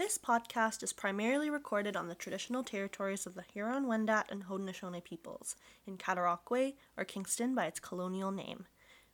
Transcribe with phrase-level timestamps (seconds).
[0.00, 5.04] This podcast is primarily recorded on the traditional territories of the Huron, Wendat, and Haudenosaunee
[5.04, 8.64] peoples, in Cataraqui, or Kingston by its colonial name.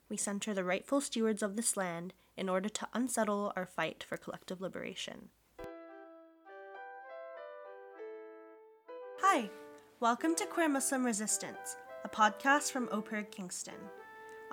[0.07, 4.15] We center the rightful stewards of this land in order to unsettle our fight for
[4.15, 5.27] collective liberation.
[9.19, 9.49] Hi,
[9.99, 11.75] welcome to Queer Muslim Resistance,
[12.05, 13.73] a podcast from Oberg Kingston.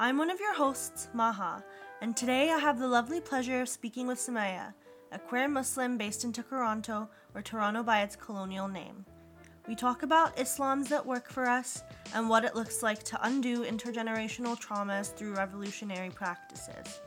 [0.01, 1.63] I'm one of your hosts, Maha,
[2.01, 4.75] and today I have the lovely pleasure of speaking with Summeiya,
[5.15, 9.05] a queer Muslim based in Tkoronto, or Toronto by its colonial name.
[9.69, 11.83] We talk about Islams that work for us
[12.15, 17.01] and what it looks like to undo intergenerational traumas through revolutionary practices.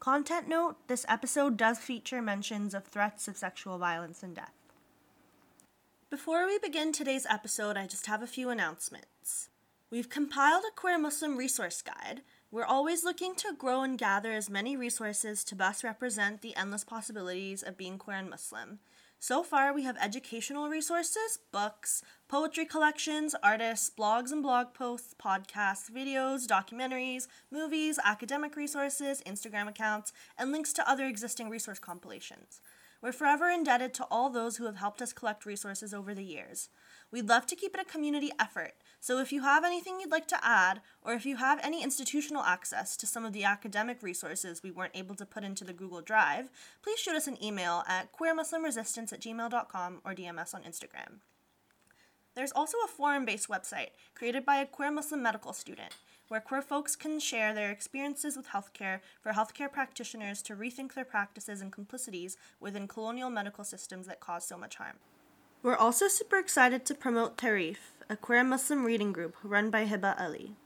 [0.00, 4.54] Content note this episode does feature mentions of threats of sexual violence and death.
[6.08, 9.50] Before we begin today's episode, I just have a few announcements.
[9.90, 12.22] We've compiled a queer Muslim resource guide
[12.52, 16.82] we're always looking to grow and gather as many resources to best represent the endless
[16.82, 18.80] possibilities of being queer and Muslim.
[19.20, 25.90] So far, we have educational resources, books, poetry collections, artists, blogs and blog posts, podcasts,
[25.90, 32.60] videos, documentaries, movies, academic resources, Instagram accounts, and links to other existing resource compilations.
[33.02, 36.68] We're forever indebted to all those who have helped us collect resources over the years.
[37.10, 40.28] We'd love to keep it a community effort, so if you have anything you'd like
[40.28, 44.62] to add, or if you have any institutional access to some of the academic resources
[44.62, 46.50] we weren't able to put into the Google Drive,
[46.82, 51.20] please shoot us an email at queermuslimresistance at gmail.com or DM us on Instagram.
[52.34, 55.94] There's also a forum based website created by a queer Muslim medical student
[56.28, 61.04] where queer folks can share their experiences with healthcare for healthcare practitioners to rethink their
[61.04, 64.96] practices and complicities within colonial medical systems that cause so much harm.
[65.62, 67.78] We're also super excited to promote Tareef,
[68.10, 70.56] a queer Muslim reading group run by Hiba Ali.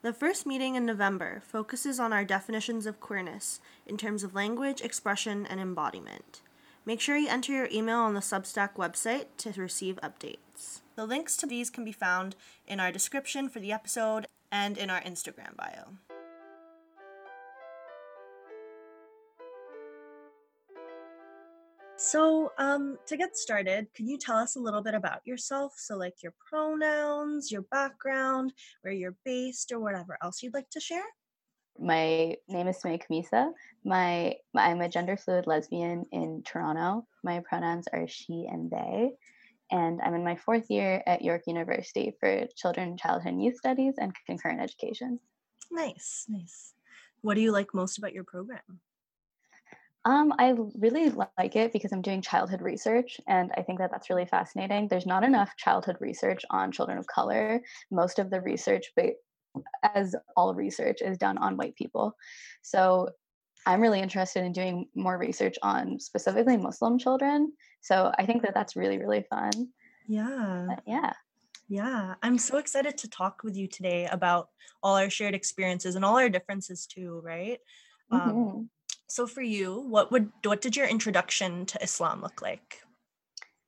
[0.00, 4.80] The first meeting in November focuses on our definitions of queerness in terms of language,
[4.80, 6.40] expression, and embodiment.
[6.86, 10.80] Make sure you enter your email on the Substack website to receive updates.
[10.94, 12.34] The links to these can be found
[12.66, 16.05] in our description for the episode and in our Instagram bio.
[21.98, 25.72] So, um, to get started, can you tell us a little bit about yourself?
[25.78, 28.52] So, like your pronouns, your background,
[28.82, 31.04] where you're based, or whatever else you'd like to share.
[31.78, 33.50] My name is Summeiya Khamissa.
[33.82, 37.06] My, I'm a gender fluid lesbian in Toronto.
[37.24, 39.12] My pronouns are she and they.
[39.70, 43.94] And I'm in my fourth year at York University for Children, Childhood, and Youth Studies
[43.98, 45.18] and Concurrent Education.
[45.70, 46.74] Nice, nice.
[47.22, 48.80] What do you like most about your program?
[50.06, 54.08] Um, I really like it because I'm doing childhood research, and I think that that's
[54.08, 54.86] really fascinating.
[54.86, 57.60] There's not enough childhood research on children of color.
[57.90, 58.92] Most of the research,
[59.82, 62.16] as all research, is done on white people.
[62.62, 63.08] So
[63.66, 67.52] I'm really interested in doing more research on specifically Muslim children.
[67.80, 69.50] So I think that that's really, really fun.
[70.06, 70.66] Yeah.
[70.68, 71.14] But yeah.
[71.68, 74.50] Yeah, I'm so excited to talk with you today about
[74.84, 77.58] all our shared experiences and all our differences too, right?
[78.12, 78.38] Um, mm-hmm.
[78.38, 78.70] Um,
[79.08, 82.82] so for you, what would what did your introduction to Islam look like?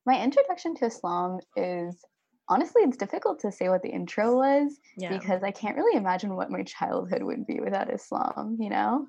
[0.07, 2.05] My introduction to Islam is
[2.49, 5.11] honestly it's difficult to say what the intro was yeah.
[5.11, 9.07] because I can't really imagine what my childhood would be without Islam, you know?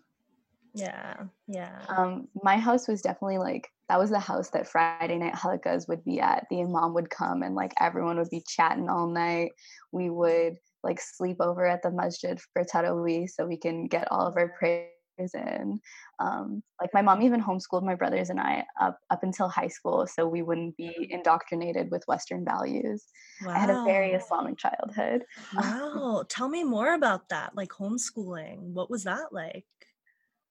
[0.75, 1.15] Yeah,
[1.47, 1.81] yeah.
[1.87, 6.03] Um, my house was definitely like that was the house that Friday night halakas would
[6.03, 6.45] be at.
[6.51, 9.51] The imam would come and like everyone would be chatting all night.
[9.91, 14.27] We would like sleep over at the masjid for tarawih so we can get all
[14.27, 15.79] of our prayers in.
[16.19, 20.07] Um, like my mom even homeschooled my brothers and I up up until high school,
[20.07, 23.05] so we wouldn't be indoctrinated with Western values.
[23.45, 23.53] Wow.
[23.53, 25.23] I had a very Islamic childhood.
[25.55, 27.55] Wow, tell me more about that.
[27.55, 29.65] Like homeschooling, what was that like?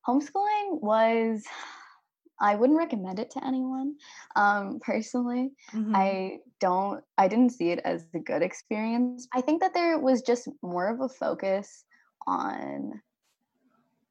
[0.06, 1.44] Homeschooling was.
[2.40, 3.96] I wouldn't recommend it to anyone.
[4.36, 5.92] Um, personally, mm-hmm.
[5.94, 7.02] I don't.
[7.16, 9.26] I didn't see it as a good experience.
[9.34, 11.84] I think that there was just more of a focus
[12.28, 13.00] on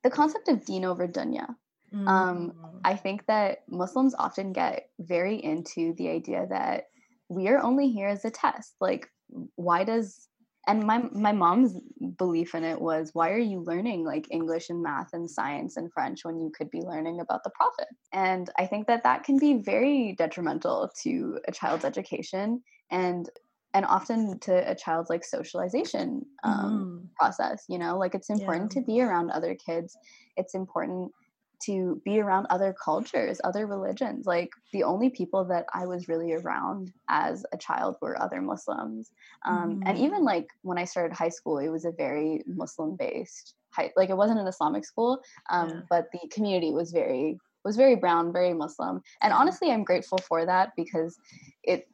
[0.08, 1.48] the concept of deen over dunya.
[1.94, 2.08] Mm-hmm.
[2.08, 2.54] Um,
[2.86, 6.86] I think that Muslims often get very into the idea that
[7.28, 8.76] we are only here as a test.
[8.80, 9.10] Like,
[9.56, 10.30] why does
[10.66, 11.78] and my my mom's
[12.18, 15.92] belief in it was why are you learning like english and math and science and
[15.94, 19.38] french when you could be learning about the prophet and i think that that can
[19.38, 22.62] be very detrimental to a child's education
[22.92, 23.30] and
[23.78, 27.16] and often to a child's like socialization um, mm.
[27.16, 28.82] process you know like it's important yeah.
[28.82, 29.96] to be around other kids
[30.36, 31.12] it's important
[31.60, 36.34] to be around other cultures other religions like the only people that i was really
[36.34, 39.12] around as a child were other muslims
[39.46, 39.84] um, mm.
[39.86, 43.92] and even like when i started high school it was a very muslim based high
[43.96, 45.22] like it wasn't an islamic school
[45.52, 45.82] um, yeah.
[45.88, 47.38] but the community was very
[47.68, 49.02] was very brown, very Muslim.
[49.22, 51.20] And honestly, I'm grateful for that because
[51.64, 51.88] it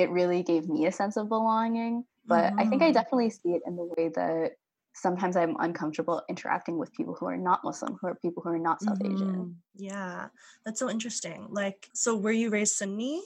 [0.00, 2.04] it really gave me a sense of belonging.
[2.26, 2.60] But mm-hmm.
[2.60, 2.94] I think I mm-hmm.
[2.94, 4.52] definitely see it in the way that
[4.94, 8.58] sometimes I'm uncomfortable interacting with people who are not Muslim, who are people who are
[8.58, 9.14] not South mm-hmm.
[9.14, 9.56] Asian.
[9.76, 10.28] Yeah,
[10.64, 11.46] that's so interesting.
[11.50, 13.22] Like, so were you raised Sunni?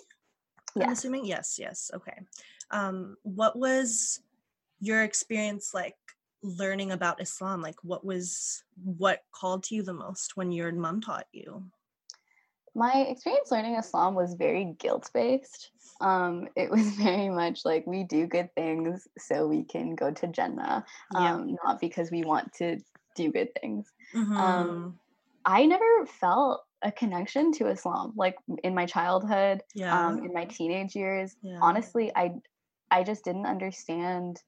[0.76, 0.86] Yes.
[0.86, 1.90] I'm assuming yes, yes.
[1.94, 2.18] Okay.
[2.70, 4.20] Um, what was
[4.80, 5.96] your experience like
[6.42, 7.62] learning about Islam?
[7.62, 11.64] Like, what was what called to you the most when your mom taught you?
[12.74, 15.70] My experience learning Islam was very guilt based.
[16.00, 20.26] Um, it was very much like we do good things so we can go to
[20.26, 20.84] Jannah,
[21.14, 21.56] um, yeah.
[21.64, 22.78] not because we want to
[23.16, 23.90] do good things.
[24.14, 24.36] Um, mm-hmm.
[24.36, 24.98] Um,
[25.44, 30.06] I never felt a connection to Islam like in my childhood, yeah.
[30.06, 31.34] um, in my teenage years.
[31.42, 31.58] Yeah.
[31.60, 32.34] Honestly, I
[32.90, 34.42] I just didn't understand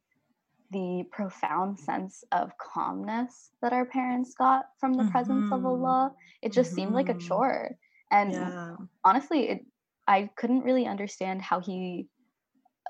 [0.72, 5.12] the profound sense of calmness that our parents got from the mm-hmm.
[5.12, 5.66] presence of mm-hmm.
[5.66, 6.12] Allah.
[6.42, 6.76] It just mm-hmm.
[6.76, 7.26] seemed like a mm-hmm.
[7.26, 7.76] chore.
[8.10, 8.76] And yeah.
[9.04, 9.66] honestly, it
[10.06, 12.06] I couldn't really understand how he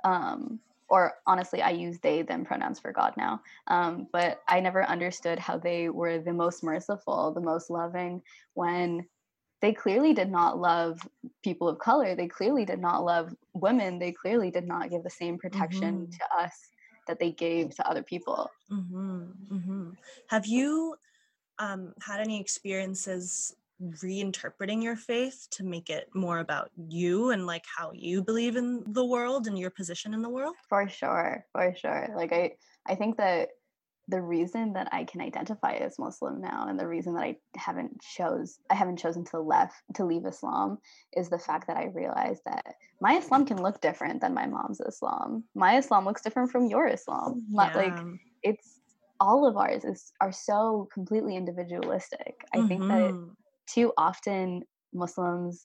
[0.04, 4.84] um or honestly i use they them pronouns for god now um, but i never
[4.84, 8.22] understood how they were the most merciful the most loving
[8.54, 9.04] when
[9.62, 11.00] they clearly did not love
[11.42, 15.10] people of color they clearly did not love women they clearly did not give the
[15.10, 16.10] same protection mm-hmm.
[16.10, 16.68] to us
[17.06, 19.24] that they gave to other people mm-hmm.
[19.50, 19.90] Mm-hmm.
[20.28, 20.96] have you
[21.58, 27.64] um, had any experiences reinterpreting your faith to make it more about you and like
[27.76, 31.74] how you believe in the world and your position in the world for sure for
[31.76, 32.50] sure like i
[32.86, 33.50] i think that
[34.08, 38.00] the reason that i can identify as muslim now and the reason that i haven't
[38.00, 40.78] chose i haven't chosen to left to leave islam
[41.14, 44.80] is the fact that i realized that my islam can look different than my mom's
[44.80, 47.72] islam my islam looks different from your islam yeah.
[47.74, 47.98] like
[48.42, 48.80] it's
[49.20, 52.68] all of ours is are so completely individualistic i mm-hmm.
[52.68, 53.32] think that mm-hmm
[53.66, 55.64] too often Muslims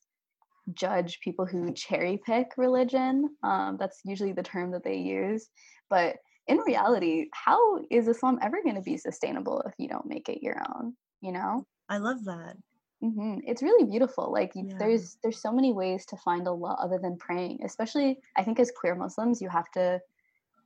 [0.74, 3.30] judge people who cherry pick religion.
[3.44, 5.50] Um, that's usually the term that they use.
[5.90, 6.18] But
[6.48, 10.44] in reality, how is Islam ever going to be sustainable if you don't make it
[10.44, 10.96] your own?
[11.22, 11.66] You know?
[11.90, 12.56] I love that.
[13.04, 13.40] Mm-hmm.
[13.46, 14.32] It's really beautiful.
[14.32, 14.76] Like yeah.
[14.78, 17.60] there's there's so many ways to find Allah other than praying.
[17.66, 20.00] Especially, I think as queer Muslims, you have to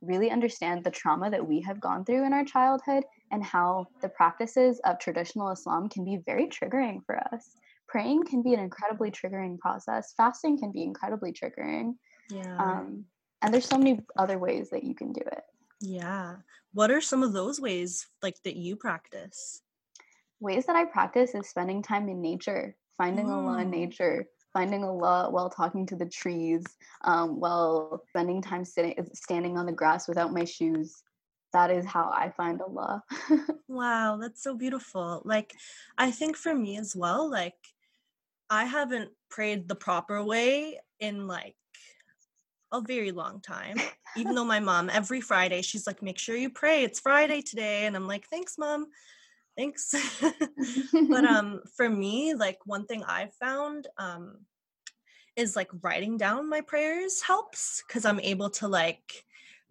[0.00, 4.08] really understand the trauma that we have gone through in our childhood and how the
[4.08, 7.56] practices of traditional Islam can be very triggering for us.
[7.88, 10.12] Praying can be an incredibly triggering process.
[10.16, 11.94] Fasting can be incredibly triggering.
[12.30, 12.56] Yeah.
[12.58, 13.04] Um,
[13.42, 15.42] and there's so many other ways that you can do it.
[15.80, 16.36] Yeah.
[16.72, 19.62] What are some of those ways like that you practice?
[20.40, 23.32] Ways that I practice is spending time in nature, finding mm.
[23.32, 24.26] Allah in nature,
[24.56, 26.64] finding Allah while talking to the trees,
[27.02, 31.02] um, while spending time sitting, standing on the grass without my shoes.
[31.52, 33.02] That is how I find Allah.
[33.68, 35.20] wow, that's so beautiful.
[35.26, 35.52] Like,
[35.98, 37.52] I think for me as well, like,
[38.48, 41.56] I haven't prayed the proper way in like
[42.72, 43.76] a very long time.
[44.16, 46.82] Even though my mom, every Friday, she's like, make sure you pray.
[46.82, 47.84] It's Friday today.
[47.84, 48.86] And I'm like, thanks, mom
[49.56, 49.94] thanks
[51.08, 54.38] but um for me like one thing i've found um
[55.36, 59.24] is like writing down my prayers helps because i'm able to like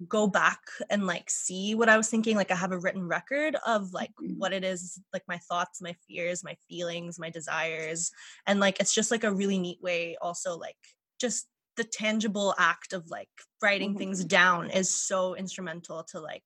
[0.10, 0.60] go back
[0.90, 4.12] and like see what i was thinking like i have a written record of like
[4.22, 4.34] mm-hmm.
[4.38, 8.12] what it is like my thoughts my fears my feelings my desires
[8.46, 10.76] and like it's just like a really neat way also like
[11.19, 13.30] just the tangible act of like
[13.62, 14.00] writing mm-hmm.
[14.00, 16.44] things down is so instrumental to like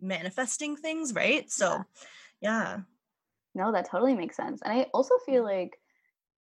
[0.00, 1.82] manifesting things right so yeah
[2.40, 2.78] yeah.
[3.54, 4.60] No, that totally makes sense.
[4.62, 5.78] And I also feel like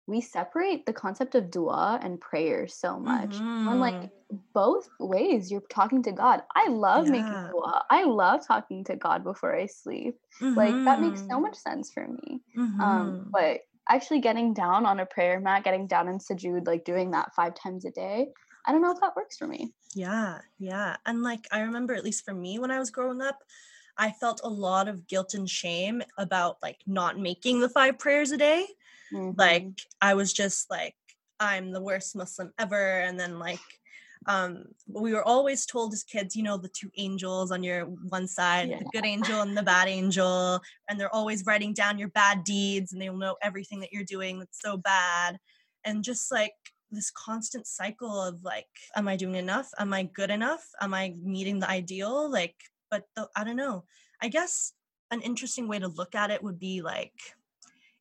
[0.07, 3.29] we separate the concept of dua and prayer so much.
[3.29, 3.67] Mm-hmm.
[3.67, 4.09] When like
[4.53, 6.41] both ways you're talking to God.
[6.55, 7.12] I love yeah.
[7.12, 7.86] making dua.
[7.89, 10.17] I love talking to God before I sleep.
[10.41, 10.57] Mm-hmm.
[10.57, 11.43] Like that makes so mm-hmm.
[11.43, 12.41] much sense for me.
[12.57, 12.81] Um, mm-hmm.
[12.81, 17.12] Um, but actually getting down on a prayer mat, getting down in sujood, like doing
[17.12, 18.29] that five times a day,
[18.65, 19.74] I don't know if that works for me.
[19.95, 20.98] Yeah, yeah.
[21.05, 23.39] And like I remember at least for me when I was growing up,
[24.00, 28.32] I felt a lot of guilt and shame about like not making the five prayers
[28.32, 28.65] a day.
[29.13, 29.38] Mm-hmm.
[29.38, 29.68] Like
[30.01, 30.96] I was just like,
[31.39, 33.01] I'm the worst Muslim ever.
[33.01, 33.60] And then like
[34.27, 38.27] um we were always told as kids you know the two angels on your one
[38.27, 38.79] side yeah.
[38.79, 42.91] the good angel and the bad angel and they're always writing down your bad deeds
[42.91, 45.39] and they'll know everything that you're doing that's so bad
[45.86, 46.51] and just like
[46.91, 51.13] this constant cycle of like am i doing enough am i good enough am i
[51.24, 52.56] meeting the ideal like
[52.89, 53.86] but the, I don't know.
[54.22, 54.74] I guess
[55.12, 57.13] an interesting way to look at it would be like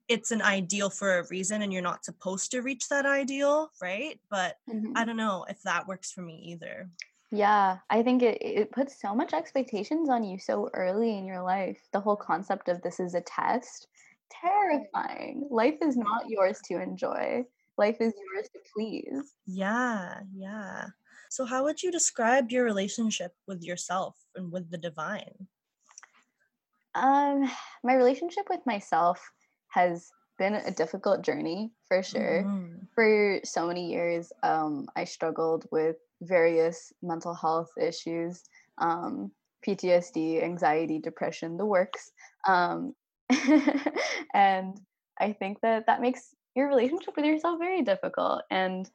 [0.08, 4.18] it's an ideal for a reason and you're not supposed to reach that ideal, right?
[4.30, 4.92] But mm-hmm.
[4.96, 6.88] I don't know if that works for me either.
[7.30, 11.42] Yeah, I think it, it puts so much expectations on you so early in your
[11.42, 11.78] life.
[11.92, 13.86] The whole concept of this is a test
[14.30, 15.46] terrifying.
[15.50, 17.44] Life is not yours to enjoy.
[17.76, 19.34] Life is yours to please.
[19.46, 20.86] Yeah, yeah.
[21.30, 25.46] So, how would you describe your relationship with yourself and with the divine?
[26.94, 27.50] Um,
[27.84, 29.20] my relationship with myself
[29.68, 32.44] has been a difficult journey for sure.
[32.44, 32.84] Mm-hmm.
[32.94, 38.42] For so many years, um, I struggled with various mental health issues,
[38.78, 39.30] um,
[39.66, 42.12] PTSD, anxiety, depression, the works.
[42.46, 42.94] Um,
[44.34, 44.80] and
[45.20, 48.42] I think that that makes your relationship with yourself very difficult.
[48.50, 48.88] And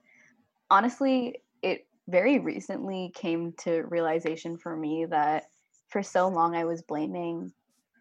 [0.70, 5.46] honestly, it very recently came to realization for me that
[5.90, 7.54] for so long I was blaming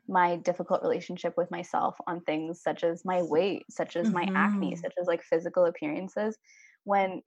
[0.08, 4.32] my difficult relationship with myself on things such as my weight, such as mm-hmm.
[4.32, 6.36] my acne, such as like physical appearances,
[6.84, 7.22] when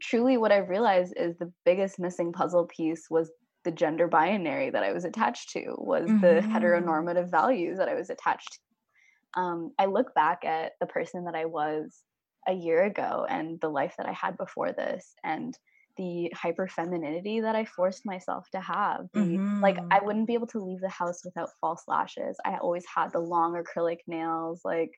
[0.00, 3.30] truly what I've realized is the biggest missing puzzle piece was
[3.64, 6.20] the gender binary that I was attached to, was mm-hmm.
[6.20, 9.40] the heteronormative values that I was attached to.
[9.40, 12.02] Um, I look back at the person that I was
[12.46, 15.56] a year ago and the life that I had before this, and
[15.96, 19.06] the hyper femininity that I forced myself to have.
[19.14, 19.62] Mm-hmm.
[19.62, 20.06] Like I mm-hmm.
[20.06, 22.36] wouldn't be able to leave the house without false lashes.
[22.44, 24.62] I always had the long acrylic nails.
[24.64, 24.90] Like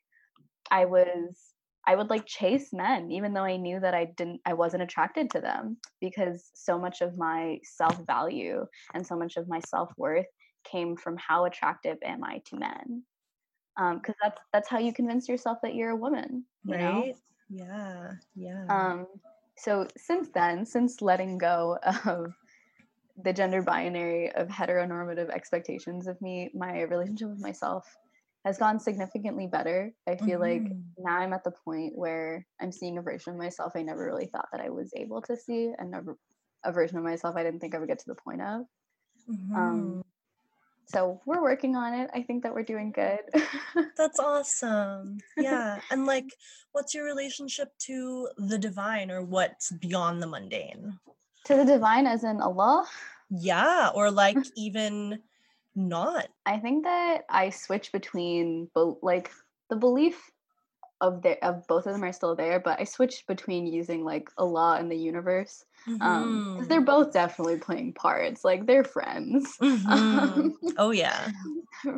[0.71, 1.39] I was
[1.89, 5.31] I would like chase men even though I knew that I didn't I wasn't attracted
[5.31, 10.27] to them because so much of my self-value and so much of my self-worth
[10.65, 13.03] came from how attractive am I to men.
[13.79, 16.81] Um because that's that's how you convince yourself that you're a woman, you right?
[16.83, 17.15] know?
[17.49, 18.13] Yeah.
[18.35, 18.65] Yeah.
[18.69, 19.07] Um
[19.59, 22.35] so since then, since letting go of
[23.23, 27.87] the gender binary of heteronormative expectations of me, my relationship with myself
[28.45, 29.93] has gone significantly better.
[30.07, 30.65] I feel mm-hmm.
[30.65, 34.05] like now I'm at the point where I'm seeing a version of myself I never
[34.05, 36.05] really thought that I was able to see, and a,
[36.65, 38.63] a version of myself I didn't think I would get to the point of.
[39.29, 39.57] Mm-hmm.
[39.57, 40.05] Um,
[40.87, 42.11] so we're working on it.
[42.15, 43.19] I think that we're doing good.
[43.97, 45.19] That's awesome.
[45.37, 45.81] Yeah.
[45.91, 46.33] and like,
[46.73, 50.99] what's your relationship to the divine or what's beyond the mundane?
[51.47, 52.87] To the divine, as in Allah?
[53.31, 53.91] Yeah.
[53.95, 55.21] Or like even
[55.75, 56.29] not.
[56.47, 58.69] I think that I switch between
[59.03, 59.31] like,
[59.69, 60.31] the belief
[61.01, 64.31] of the of both of them are still there, but I switched between using like
[64.39, 66.03] Allah and the universe um, mm-hmm.
[66.61, 68.45] um they're both definitely playing parts.
[68.45, 69.57] Like they're friends.
[69.63, 69.89] Mm-hmm.
[69.89, 71.31] Um, oh yeah,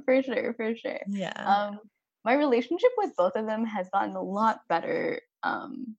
[0.04, 1.00] for sure, for sure.
[1.08, 1.32] Yeah.
[1.32, 1.80] Um,
[2.24, 5.96] my relationship with both of them has gotten a lot better um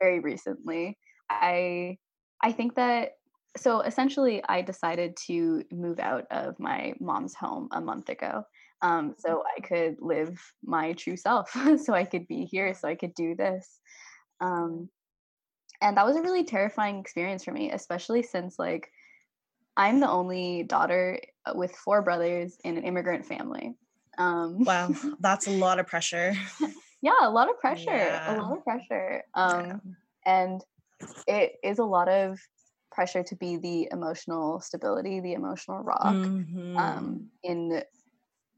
[0.00, 0.98] very recently.
[1.30, 1.98] I
[2.42, 3.12] I think that
[3.56, 8.44] so essentially I decided to move out of my mom's home a month ago
[8.82, 11.50] um, so I could live my true self,
[11.84, 13.80] so I could be here, so I could do this.
[14.40, 14.88] Um,
[15.82, 18.90] and that was a really terrifying experience for me, especially since like
[19.76, 23.74] I'm the only daughter uh, with four brothers in an immigrant family.
[24.18, 26.34] Um, wow, that's a lot of pressure.
[27.02, 28.36] yeah, a lot of pressure, yeah.
[28.36, 29.22] a lot of pressure.
[29.34, 29.76] Um, yeah.
[30.26, 30.64] And
[31.26, 32.38] it is a lot of
[32.92, 36.76] pressure to be the emotional stability, the emotional rock mm-hmm.
[36.76, 37.82] um, in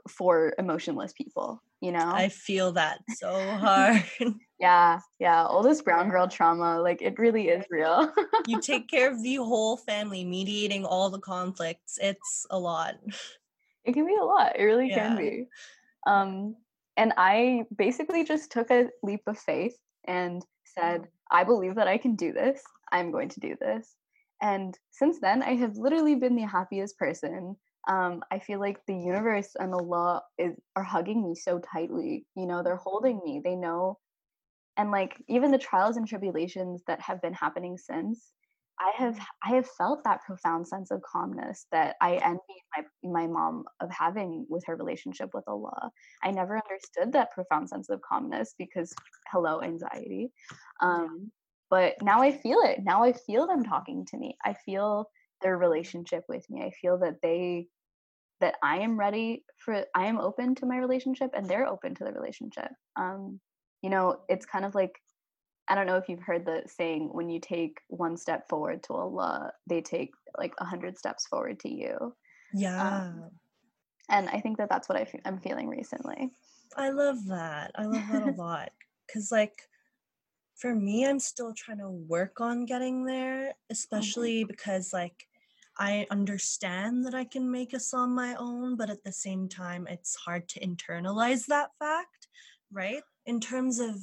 [0.09, 2.12] for emotionless people you know?
[2.14, 4.02] I feel that so hard.
[4.62, 8.12] Yeah yeah all this brown girl trauma like it really is real.
[8.47, 12.94] You take care of the whole family mediating all the conflicts it's a lot.
[13.85, 15.09] It can be a lot it really yeah.
[15.09, 15.49] can be.
[16.06, 16.54] Um
[16.97, 21.99] and i basically just took a leap of faith and said i believe that i
[21.99, 22.62] can do this.
[22.92, 23.97] I'm going to do this.
[24.40, 27.56] And since then i have literally been the happiest person
[27.88, 32.26] um, I feel like the universe and Allah is are hugging me so tightly.
[32.36, 33.40] You know, they're holding me.
[33.44, 33.98] They know,
[34.76, 38.32] and like even the trials and tribulations that have been happening since,
[38.78, 42.40] I have I have felt that profound sense of calmness that I envy
[42.76, 45.90] my my mom of having with her relationship with Allah.
[46.22, 48.92] I never understood that profound sense of calmness because
[49.30, 50.30] hello anxiety,
[50.80, 51.32] um,
[51.68, 52.78] but now I feel it.
[52.84, 54.36] Now I feel them talking to me.
[54.44, 55.08] I feel
[55.42, 56.62] their relationship with me.
[56.62, 57.66] I feel that they
[58.40, 62.04] that I am ready for I am open to my relationship and they're open to
[62.04, 62.70] the relationship.
[62.96, 63.40] Um,
[63.82, 64.99] you know, it's kind of like
[65.68, 68.94] I don't know if you've heard the saying when you take one step forward to
[68.94, 72.14] Allah, they take like a hundred steps forward to you.
[72.52, 73.04] Yeah.
[73.04, 73.30] Um,
[74.11, 76.30] and I think that that's what I f- I'm feeling recently.
[76.76, 77.70] I love that.
[77.76, 78.70] I love that a lot
[79.06, 79.54] because like
[80.56, 83.70] for me, I'm still trying to work on getting there, mm-hmm.
[83.72, 84.49] especially mm-hmm.
[84.49, 85.26] because like
[85.78, 89.86] I understand that I can make this on my own, but at the same time,
[89.88, 92.28] it's hard to internalize that fact,
[92.70, 93.02] right?
[93.26, 93.96] In terms of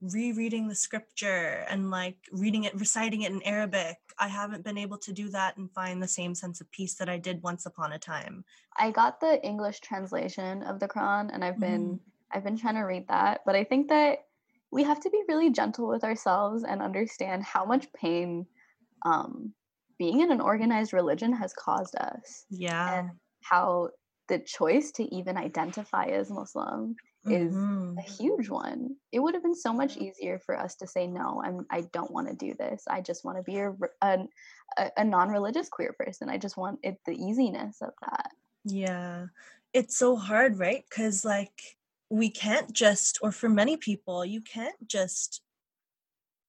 [0.00, 3.96] rereading the scripture and like reading it, reciting it in Arabic.
[4.18, 7.08] I haven't been able to do that and find the same sense of peace that
[7.08, 8.44] I did once upon a time.
[8.76, 11.98] I got the English translation of the Quran and I've been mm.
[12.32, 14.24] I've been trying to read that, but I think that
[14.72, 18.46] we have to be really gentle with ourselves and understand how much pain
[19.06, 19.52] um,
[19.98, 22.44] being in an organized religion has caused us.
[22.50, 23.00] Yeah.
[23.00, 23.10] And
[23.42, 23.90] how
[24.28, 26.96] the choice to even identify as Muslim
[27.26, 27.98] is mm-hmm.
[27.98, 28.96] a huge one.
[29.12, 31.42] It would have been so much easier for us to say no.
[31.44, 32.84] I'm I don't want to do this.
[32.88, 34.18] I just want to be a, a,
[34.96, 36.28] a non-religious queer person.
[36.28, 38.30] I just want it the easiness of that.
[38.64, 39.26] Yeah.
[39.72, 40.84] It's so hard, right?
[40.90, 41.76] Cuz like
[42.10, 45.42] we can't just or for many people, you can't just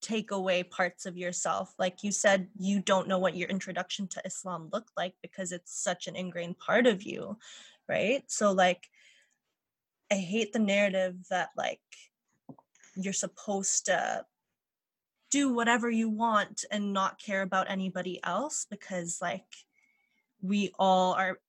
[0.06, 1.74] take away parts of yourself.
[1.80, 5.82] Like you said, you don't know what your introduction to Islam looked like because it's
[5.82, 7.40] such an ingrained part of you,
[7.90, 8.24] right?
[8.28, 8.88] So like
[10.12, 11.82] I hate the narrative that like
[12.96, 14.26] you're supposed to
[15.32, 19.56] do whatever you want and not care about anybody else because like
[20.40, 21.40] we all are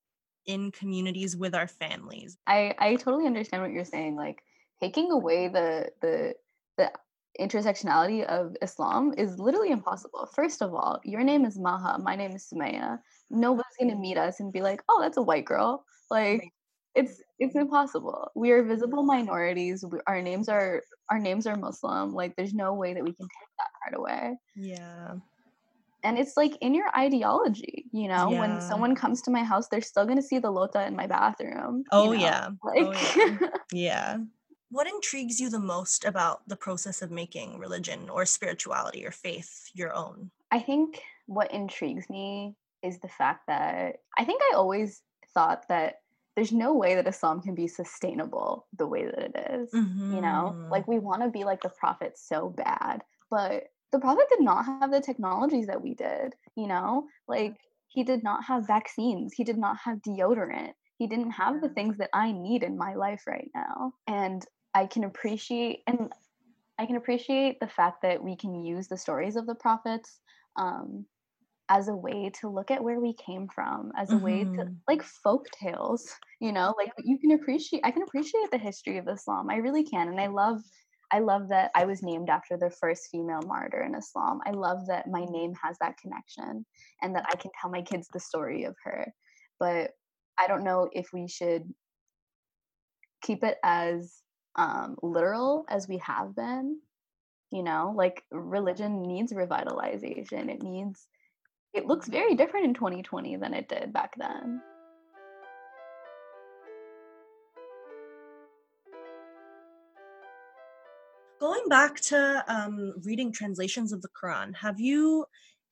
[0.47, 2.39] in communities with our families.
[2.47, 4.43] I I totally understand what you're saying like
[4.81, 6.35] taking away the the
[6.79, 6.91] the
[7.41, 10.29] intersectionality of Islam is literally impossible.
[10.35, 12.99] First of all, your name is Maha, my name is Summeiya.
[13.31, 16.53] Nobody's gonna meet us and be like, "Oh, that's a white girl." Like,
[16.97, 22.13] it's it's impossible we are visible minorities we, our names are our names are muslim
[22.13, 25.13] like there's no way that we can take that part away yeah
[26.03, 28.41] and it's like in your ideology you know yeah.
[28.41, 31.07] when someone comes to my house they're still going to see the lota in my
[31.07, 32.25] bathroom oh you know?
[32.25, 33.49] yeah oh, like oh, yeah.
[33.73, 34.17] yeah
[34.71, 39.71] what intrigues you the most about the process of making religion or spirituality or faith
[39.75, 45.03] your own i think what intrigues me is the fact that i think i always
[45.35, 45.97] thought that
[46.37, 49.71] there's no way that Islam can be sustainable the way that it is.
[49.73, 50.15] Mm-hmm.
[50.17, 50.71] You know, mm-hmm.
[50.71, 54.67] like we want to be like the Prophet so bad, but the Prophet did not
[54.67, 56.35] have the technologies that we did.
[56.55, 57.57] You know, like
[57.89, 61.97] he did not have vaccines, he did not have deodorant, he didn't have the things
[61.99, 63.95] that I need in my life right now.
[64.07, 64.45] And
[64.77, 66.13] I can appreciate and
[66.79, 70.21] I can appreciate the fact that we can use the stories of the prophets
[70.57, 71.07] um,
[71.71, 74.25] as a way to look at where we came from as a mm-hmm.
[74.25, 74.75] way to mm-hmm.
[74.87, 79.09] like folk tales you know like you can appreciate i can appreciate the history of
[79.09, 80.61] islam i really can and i love
[81.11, 84.87] i love that i was named after the first female martyr in islam i love
[84.87, 86.65] that my name has that connection
[87.03, 89.13] and that i can tell my kids the story of her
[89.59, 89.91] but
[90.39, 91.65] i don't know if we should
[93.23, 94.23] keep it as
[94.57, 96.79] um, literal as we have been
[97.53, 101.07] you know like religion needs revitalization it needs
[101.77, 104.63] it looks very different in 2020 than it did back then.
[111.39, 115.27] Going back to um, reading translations of the Quran, have you,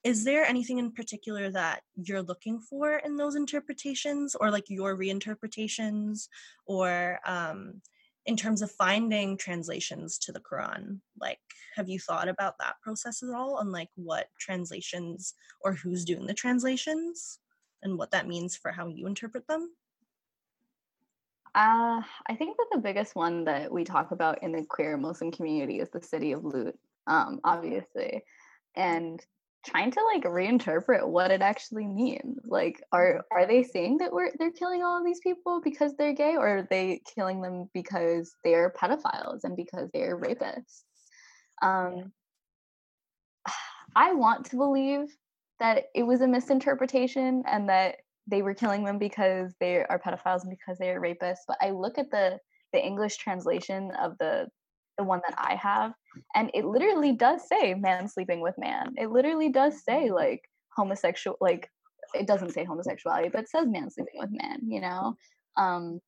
[0.04, 4.98] is there anything in particular that you're looking for in those interpretations or like your
[4.98, 6.28] reinterpretations
[6.66, 7.80] or um,
[8.26, 11.00] in terms of finding translations to the Quran?
[11.20, 11.38] Like,
[11.76, 16.26] have you thought about that process at all and like what translations or who's doing
[16.26, 17.38] the translations
[17.82, 19.70] and what that means for how you interpret them?
[21.54, 25.30] Uh, I think that the biggest one that we talk about in the queer Muslim
[25.30, 26.74] community is the city of Lut,
[27.06, 28.24] um, obviously.
[28.74, 29.24] And
[29.64, 32.38] trying to like reinterpret what it actually means.
[32.44, 36.12] Like, are are they saying that we're they're killing all of these people because they're
[36.12, 40.82] gay, or are they killing them because they're pedophiles and because they're rapists?
[41.62, 42.12] Um,
[43.96, 45.06] I want to believe
[45.60, 47.96] that it was a misinterpretation and that
[48.26, 51.44] they were killing them because they are pedophiles and because they are rapists.
[51.46, 52.38] But I look at the
[52.72, 54.48] the English translation of the
[54.98, 55.92] the one that I have,
[56.34, 58.94] and it literally does say man sleeping with man.
[58.96, 60.14] It literally does say mm-hmm.
[60.14, 60.42] like
[60.76, 61.70] homosexual, like
[62.14, 64.60] it doesn't say homosexuality, but it says man sleeping with man.
[64.66, 65.16] You know,
[65.56, 66.00] um,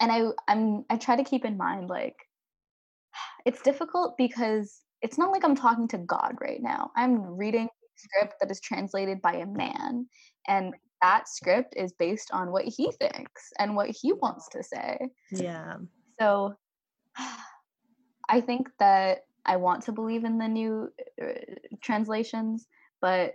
[0.00, 2.16] and I I'm I try to keep in mind like
[3.44, 6.90] it's difficult because it's not like I'm talking to God right now.
[6.96, 10.06] I'm reading a script that is translated by a man
[10.48, 14.98] and that script is based on what he thinks and what he wants to say.
[15.30, 15.76] Yeah.
[16.18, 16.54] So
[18.28, 20.88] I think that I want to believe in the new
[21.22, 21.26] uh,
[21.80, 22.66] translations,
[23.00, 23.34] but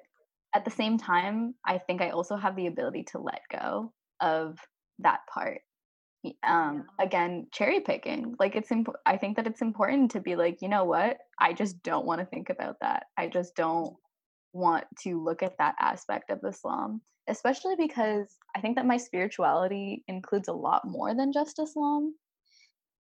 [0.54, 4.58] at the same time, I think I also have the ability to let go of
[5.00, 5.62] that part.
[6.44, 8.36] Um, again, cherry picking.
[8.38, 11.18] Like it's imp- I think that it's important to be like, you know what?
[11.40, 13.06] I just don't want to think about that.
[13.18, 13.96] I just don't
[14.54, 20.04] want to look at that aspect of Islam, especially because I think that my spirituality
[20.08, 22.14] includes a lot more than just Islam.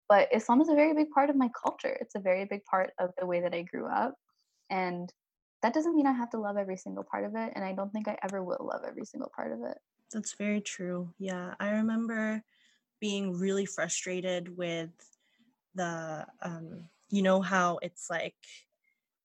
[0.08, 1.96] But Islam is a very big part of my culture.
[2.00, 4.14] It's a very big part of the way that I grew up.
[4.70, 5.12] And
[5.62, 7.52] that doesn't mean I have to love every single part of it.
[7.54, 9.78] And I don't think I ever will love every single part of it.
[10.12, 11.10] That's very true.
[11.18, 11.54] Yeah.
[11.58, 12.42] I remember
[13.00, 14.90] being really frustrated with
[15.74, 18.36] the, um, you know, how it's like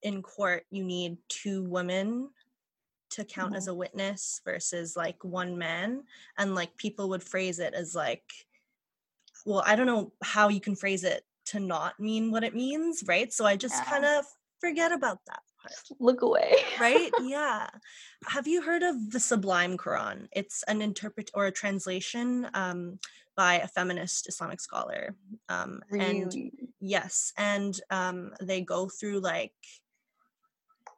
[0.02, 2.30] in court, you need two women
[3.12, 3.58] to count mm-hmm.
[3.58, 6.04] as a witness versus like one man.
[6.38, 8.24] And like people would phrase it as like,
[9.45, 13.04] well, I don't know how you can phrase it to not mean what it means,
[13.08, 13.32] right?
[13.34, 13.84] So I just yeah.
[13.86, 14.25] kind of
[14.60, 15.99] forget about that part.
[15.99, 16.54] Look away.
[16.80, 17.12] right?
[17.21, 17.69] Yeah.
[18.28, 20.28] Have you heard of the Sublime Quran?
[20.32, 22.99] It's an interpret or a translation um,
[23.36, 25.15] by a feminist Islamic scholar.
[25.47, 26.21] Um, really?
[26.21, 29.54] And yes, and um, they go through like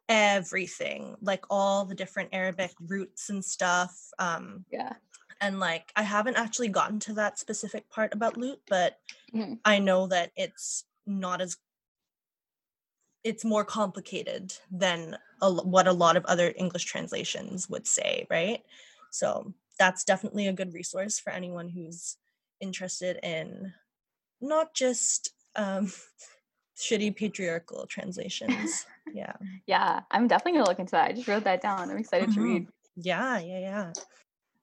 [0.08, 3.96] everything, like all the different Arabic roots and stuff.
[4.18, 4.94] Um, yeah
[5.42, 8.96] and like i haven't actually gotten to that specific part about Lut but
[9.34, 9.54] mm-hmm.
[9.64, 11.58] i know that it's not as
[13.24, 18.62] it's more complicated than a, what a lot of other english translations would say right?
[19.10, 22.16] So that's definitely a good resource for anyone who's
[22.60, 23.74] interested in
[24.40, 25.92] not just um,
[26.78, 28.86] shitty patriarchal translations.
[29.12, 29.32] Yeah.
[29.66, 31.10] Yeah i'm definitely gonna look into that.
[31.10, 31.90] I just wrote that down.
[31.90, 32.40] I'm excited mm-hmm.
[32.40, 32.66] to read.
[32.96, 33.92] Yeah yeah yeah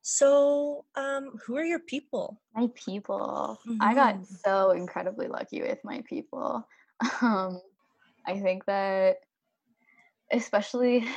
[0.01, 2.39] so, um, who are your people?
[2.55, 3.59] My people.
[3.67, 3.81] Mm-hmm.
[3.81, 4.35] I got mm-hmm.
[4.43, 6.67] so incredibly lucky with my people.
[7.21, 7.61] Um,
[8.27, 9.21] I think that,
[10.33, 11.07] especially,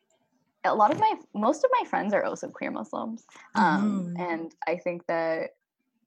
[0.64, 4.22] a lot of my most of my friends are also queer Muslims, um, mm-hmm.
[4.22, 5.50] and I think that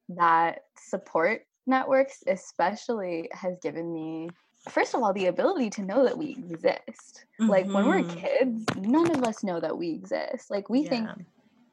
[0.10, 4.30] that support networks, especially, has given me
[4.70, 7.50] first of all the ability to know that we exist mm-hmm.
[7.50, 8.20] like when we're mm-hmm.
[8.20, 10.90] kids none of us know that we exist like we yeah.
[10.90, 11.10] think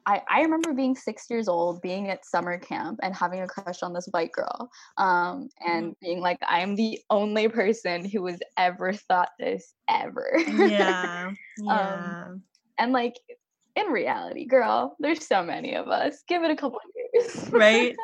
[0.09, 3.83] I, I remember being six years old, being at summer camp and having a crush
[3.83, 5.91] on this white girl, um, and mm-hmm.
[6.01, 10.31] being like, I am the only person who has ever thought this ever.
[10.47, 11.31] Yeah.
[11.59, 12.23] Um, yeah.
[12.25, 12.41] um,
[12.77, 13.15] and like,
[13.75, 16.23] in reality, girl, there's so many of us.
[16.27, 17.49] Give it a couple of years.
[17.51, 17.95] Right.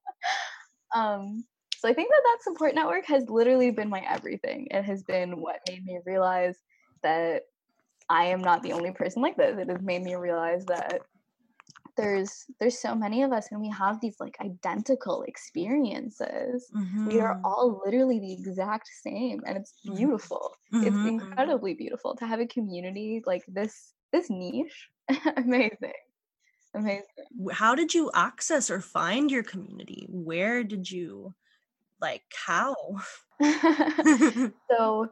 [0.94, 1.44] um,
[1.76, 4.68] so I think that that support network has literally been my everything.
[4.70, 6.56] It has been what made me realize
[7.02, 7.42] that
[8.08, 9.58] I am not the only person like this.
[9.58, 11.00] It has made me realize that
[11.96, 17.08] there's there's so many of us and we have these like identical experiences mm-hmm.
[17.08, 17.44] we are mm-hmm.
[17.44, 19.96] all literally the exact same and it's mm-hmm.
[19.96, 20.86] beautiful mm-hmm.
[20.86, 24.88] it's incredibly beautiful to have a community like this this niche
[25.36, 25.92] amazing
[26.74, 27.04] amazing
[27.52, 31.34] how did you access or find your community where did you
[32.00, 32.74] like how
[34.70, 35.08] so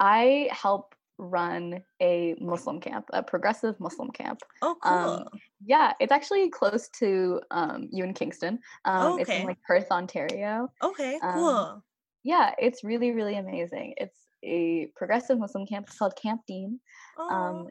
[0.00, 4.40] i help run a Muslim camp, a progressive Muslim camp.
[4.62, 4.92] Oh, cool.
[4.92, 5.24] Um,
[5.64, 8.58] yeah, it's actually close to um, you in Kingston.
[8.84, 9.22] Um, okay.
[9.22, 10.68] It's in like Perth, Ontario.
[10.82, 11.84] Okay, um, cool.
[12.24, 13.94] yeah, it's really, really amazing.
[13.98, 15.86] It's a progressive Muslim camp.
[15.88, 16.80] It's called Camp Dean.
[17.18, 17.70] Um, oh.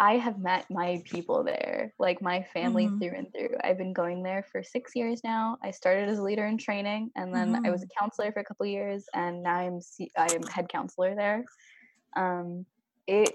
[0.00, 2.98] I have met my people there, like my family mm-hmm.
[2.98, 3.56] through and through.
[3.64, 5.58] I've been going there for six years now.
[5.60, 7.66] I started as a leader in training, and then mm-hmm.
[7.66, 8.04] I was a mm-hmm.
[8.04, 11.44] counselor for a couple years, and now I'm C- I am head counselor there
[12.16, 12.66] um,
[13.06, 13.34] it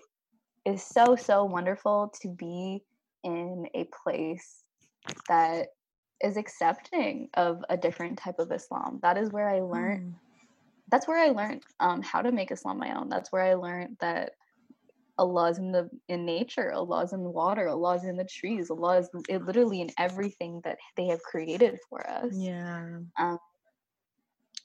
[0.66, 2.84] is so so wonderful to be
[3.24, 4.64] in a place
[5.28, 5.68] that
[6.22, 9.00] is accepting of a different type of Islam.
[9.02, 10.14] That is where I learned.
[10.14, 10.20] Mm.
[10.90, 13.10] That's where I learned um, how to make Islam my own.
[13.10, 14.32] That's where I learned that
[15.18, 18.26] Allah is in the in nature, Allah is in the water, Allah is in the
[18.26, 22.34] trees, Allah is it, literally in everything that they have created for us.
[22.36, 23.00] Yeah.
[23.20, 23.38] Um,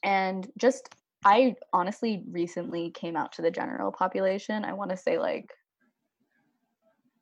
[0.03, 0.89] and just
[1.25, 4.63] I honestly recently came out to the general population.
[4.63, 5.51] I want to say like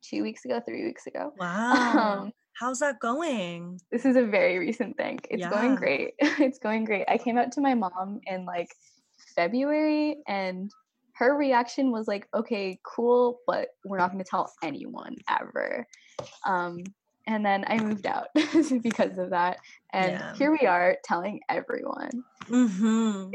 [0.02, 1.34] two weeks ago, three weeks ago.
[1.38, 2.22] Wow.
[2.22, 3.80] Um, How's that going?
[3.92, 5.20] This is a very recent thing.
[5.30, 5.50] It's yeah.
[5.50, 6.14] going great.
[6.20, 7.06] it's going great.
[7.08, 8.70] I came out to my mom in like
[9.36, 10.72] February and
[11.14, 15.86] her reaction was like, okay, cool, but we're not going to tell anyone ever.
[16.46, 16.84] Um,
[17.28, 18.28] and then I moved out
[18.82, 19.58] because of that.
[19.94, 20.36] And yeah.
[20.36, 22.24] here we are telling everyone.
[22.46, 23.30] Mm-hmm.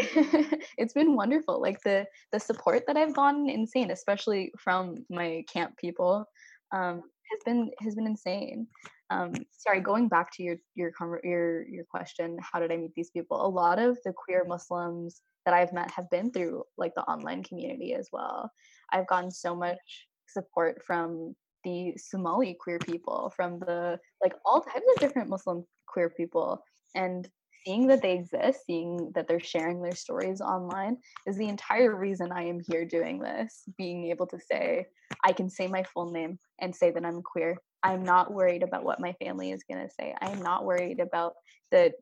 [0.79, 1.61] it's been wonderful.
[1.61, 6.25] Like the the support that I've gotten insane, especially from my camp people,
[6.73, 8.67] um, has been has been insane.
[9.11, 13.11] Um, sorry, going back to your your your your question, how did I meet these
[13.11, 13.45] people?
[13.45, 17.43] A lot of the queer Muslims that I've met have been through like the online
[17.43, 18.51] community as well.
[18.91, 24.87] I've gotten so much support from the Somali queer people, from the like all types
[24.95, 26.63] of different Muslim queer people.
[26.95, 27.29] And
[27.65, 32.33] seeing that they exist, seeing that they're sharing their stories online is the entire reason
[32.33, 33.65] I am here doing this.
[33.79, 34.87] Being able to say,
[35.25, 37.57] I can say my full name and say that I'm queer.
[37.83, 40.15] I'm not worried about what my family is going to say.
[40.21, 41.35] I'm not worried about
[41.71, 41.93] the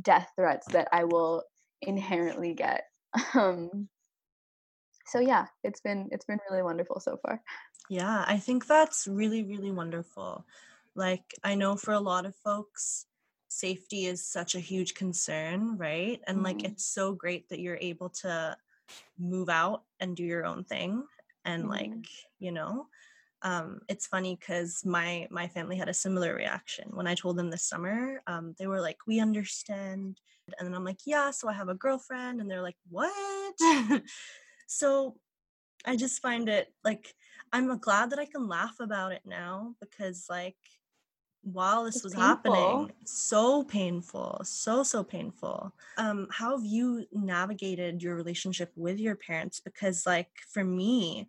[0.00, 1.44] death threats that I will
[1.82, 2.84] inherently get.
[3.34, 3.88] Um,
[5.06, 7.40] so yeah, it's been it's been really wonderful so far.
[7.88, 10.44] Yeah, I think that's really really wonderful.
[10.94, 13.06] Like I know for a lot of folks
[13.48, 16.20] safety is such a huge concern, right?
[16.26, 16.44] And mm-hmm.
[16.44, 18.56] like it's so great that you're able to
[19.18, 21.04] move out and do your own thing
[21.44, 21.72] and mm-hmm.
[21.72, 22.86] like, you know,
[23.42, 27.50] um, it's funny because my my family had a similar reaction when I told them
[27.50, 28.20] this summer.
[28.26, 30.18] Um, they were like, "We understand,"
[30.58, 33.54] and then I'm like, "Yeah." So I have a girlfriend, and they're like, "What?"
[34.66, 35.16] so
[35.86, 37.14] I just find it like
[37.52, 40.56] I'm glad that I can laugh about it now because like
[41.42, 42.52] while this it's was painful.
[42.52, 49.14] happening so painful so so painful um how have you navigated your relationship with your
[49.14, 51.26] parents because like for me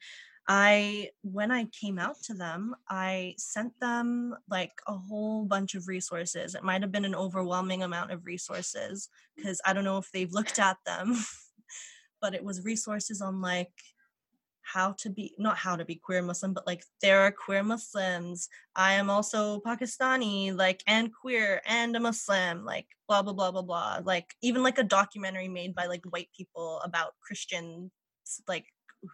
[0.51, 5.87] I, when I came out to them, I sent them like a whole bunch of
[5.87, 6.55] resources.
[6.55, 10.31] It might have been an overwhelming amount of resources because I don't know if they've
[10.31, 11.15] looked at them,
[12.19, 13.71] but it was resources on like
[14.73, 18.49] how to be not how to be queer muslim but like there are queer muslims
[18.75, 23.61] i am also pakistani like and queer and a muslim like blah blah blah blah
[23.61, 27.91] blah like even like a documentary made by like white people about christians
[28.47, 28.65] like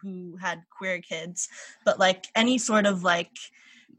[0.02, 1.48] who had queer kids,
[1.84, 3.30] but like any sort of like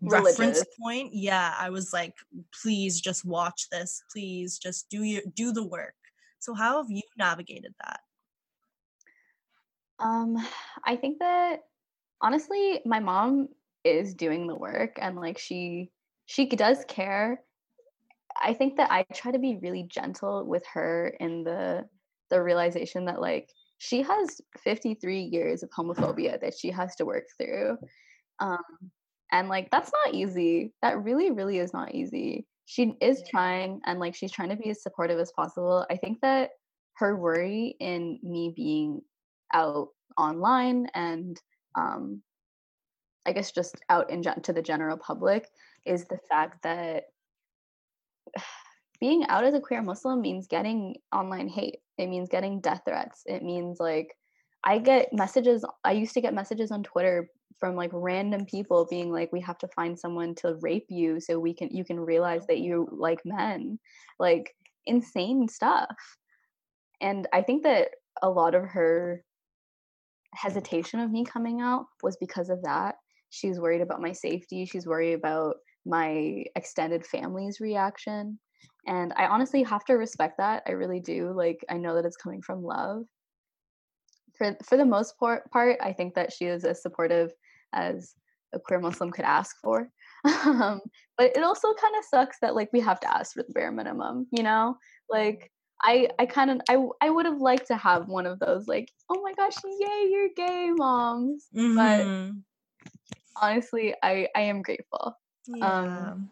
[0.02, 0.40] Religious.
[0.40, 2.14] reference point, yeah, I was like,
[2.62, 4.04] please just watch this.
[4.12, 5.96] Please just do your do the work.
[6.40, 8.02] So how have you navigated that?
[10.00, 10.38] Um,
[10.84, 11.62] I think that
[12.22, 13.50] honestly, my mom
[13.84, 15.92] is doing the work and like she
[16.26, 17.42] she does care.
[18.42, 21.88] I think that I try to be really gentle with her in the
[22.30, 27.26] the realization that like she has 53 years of homophobia that she has to work
[27.38, 27.78] through.
[28.40, 28.64] Um,
[29.32, 30.74] and like, that's not easy.
[30.82, 32.46] That really, really is not easy.
[32.66, 35.86] She is trying and like, she's trying to be as supportive as possible.
[35.90, 36.52] I think that
[36.96, 39.02] her worry in me being
[39.54, 41.40] out online and
[41.76, 42.22] um,
[43.26, 45.50] I guess just out in to the general public
[45.86, 47.06] is the fact that
[49.00, 51.80] being out as a queer Muslim means getting online hate.
[51.98, 53.24] It means getting death threats.
[53.26, 54.16] It means like
[54.64, 55.64] I get messages.
[55.84, 57.30] I used to get messages on Twitter
[57.60, 61.40] from like random people being like, "We have to find someone to rape you so
[61.40, 63.80] we can you can realize that you like men."
[64.20, 64.56] Like
[64.86, 65.96] insane stuff.
[67.02, 67.90] And I think that
[68.22, 69.24] a lot of her
[70.38, 72.96] hesitation of me coming out was because of that.
[73.30, 74.66] She's worried about my safety.
[74.66, 78.40] She's worried about my extended family's reaction.
[78.86, 80.64] And i honestly have to respect that.
[80.68, 81.34] I really do.
[81.36, 83.06] Like i know that it's coming from love.
[84.38, 85.44] For for the most part,
[85.82, 87.32] i think that she is as supportive
[87.74, 88.14] as
[88.54, 89.90] a queer muslim could ask for.
[90.26, 90.82] Um,
[91.18, 93.72] but it also kind of sucks that like we have to ask for the bare
[93.72, 94.78] minimum you know?
[95.10, 98.68] Like i i kind of i i would have liked to have one of those
[98.68, 101.76] like oh my gosh yay you're gay moms mm-hmm.
[101.76, 102.32] but
[103.42, 105.16] honestly i i am grateful
[105.54, 106.12] um, yeah.
[106.12, 106.30] um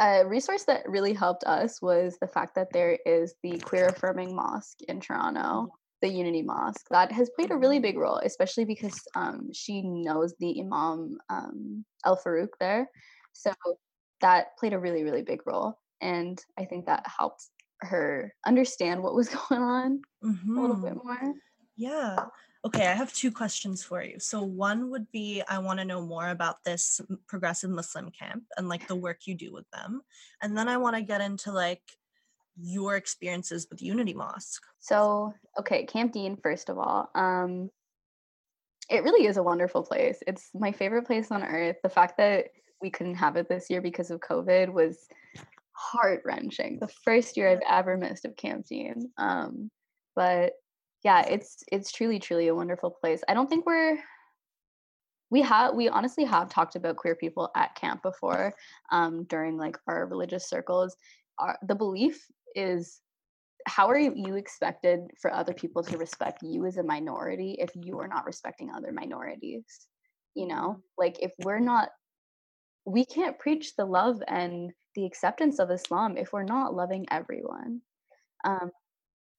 [0.00, 4.34] a resource that really helped us was the fact that there is the queer affirming
[4.34, 5.68] mosque in Toronto, mm-hmm.
[6.02, 6.86] the Unity Mosque.
[6.90, 11.84] That has played a really big role, especially because um, she knows the Imam um,
[12.04, 12.88] El Farouk there.
[13.32, 13.52] So
[14.20, 15.78] that played a really, really big role.
[16.00, 17.46] And I think that helped
[17.80, 20.58] her understand what was going on mm-hmm.
[20.58, 21.06] a little bit mm-hmm.
[21.06, 21.34] more.
[21.76, 22.26] Yeah.
[22.64, 24.18] Okay, I have two questions for you.
[24.18, 28.68] So one would be I want to know more about this progressive Muslim camp and
[28.68, 30.00] like the work you do with them.
[30.40, 31.82] And then I want to get into like
[32.56, 34.62] your experiences with Unity Mosque.
[34.78, 37.10] So, okay, Camp Dean first of all.
[37.14, 37.70] Um
[38.90, 40.18] it really is a wonderful place.
[40.26, 41.76] It's my favorite place on earth.
[41.82, 42.46] The fact that
[42.82, 45.08] we couldn't have it this year because of COVID was
[45.74, 46.78] heart wrenching.
[46.80, 49.10] The first year I've ever missed of Camp Dean.
[49.18, 49.70] Um,
[50.16, 50.52] but
[51.02, 53.22] yeah, it's it's truly truly a wonderful place.
[53.28, 53.98] I don't think we're
[55.30, 58.54] we have we honestly have talked about queer people at camp before
[58.90, 60.96] um, during like our religious circles.
[61.38, 63.00] Our, the belief is
[63.66, 67.98] how are you expected for other people to respect you as a minority if you
[67.98, 69.64] are not respecting other minorities?
[70.34, 70.80] You know, mm-hmm.
[70.98, 71.88] like if we're not,
[72.84, 77.80] we can't preach the love and the acceptance of Islam if we're not loving everyone.
[78.44, 78.70] Um,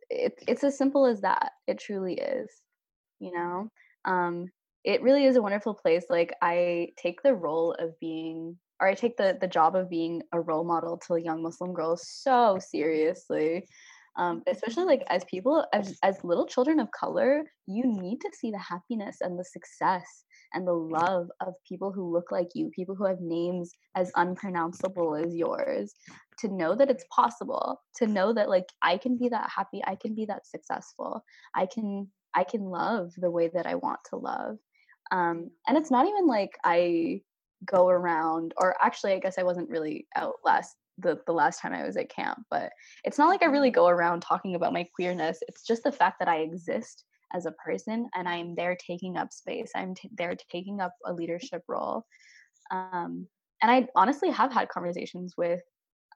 [0.09, 1.51] it, it's as simple as that.
[1.67, 2.49] It truly is
[3.19, 3.69] you know?
[4.05, 4.47] Um
[4.83, 6.05] it really is a wonderful place.
[6.09, 10.21] Like i take the role of being or i take the the job of being
[10.31, 13.65] a role model to young muslim girls so seriously
[14.17, 18.51] um, especially like as people as as little children of color you need to see
[18.51, 20.23] the happiness and the success
[20.53, 25.15] and the love of people who look like you people who have names as unpronounceable
[25.15, 25.93] as yours
[26.39, 29.95] to know that it's possible to know that like i can be that happy i
[29.95, 31.23] can be that successful
[31.55, 34.57] i can i can love the way that i want to love.
[35.11, 37.21] Um, and it's not even like i
[37.65, 41.73] go around or actually i guess i wasn't really out last the, the last time
[41.73, 42.71] I was at camp, but
[43.03, 45.39] it's not like I really go around talking about my queerness.
[45.47, 47.03] It's just the fact that I exist
[47.33, 49.71] as a person and I'm there taking up space.
[49.75, 52.05] I'm t- there taking up a leadership role.
[52.71, 53.27] Um,
[53.61, 55.61] and I honestly have had conversations with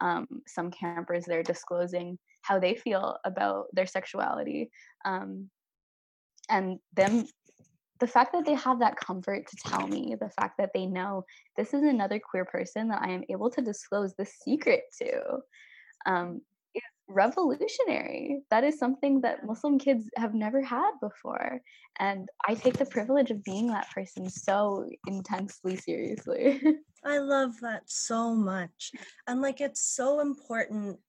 [0.02, 4.72] um, some campers there disclosing how they feel about their sexuality
[5.04, 5.50] um,
[6.50, 7.26] and them
[8.00, 11.26] the fact that they have that comfort to tell me, the fact that they know
[11.58, 15.40] this is another queer person that I am able to disclose the secret to,
[16.06, 16.42] um,
[16.74, 18.42] is revolutionary.
[18.52, 21.62] That is something that Muslim kids have never had before.
[22.00, 26.62] And I take the privilege of being that person so intensely seriously.
[27.04, 28.92] I love that so much.
[29.28, 31.00] And like, it's so important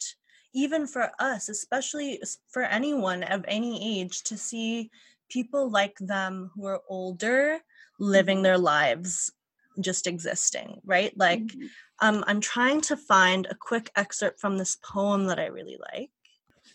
[0.53, 4.91] even for us, especially for anyone of any age, to see
[5.31, 7.59] people like them who are older
[7.99, 8.45] living mm-hmm.
[8.45, 9.33] their lives
[9.81, 11.67] just existing right like mm-hmm.
[12.01, 16.11] um, i'm trying to find a quick excerpt from this poem that i really like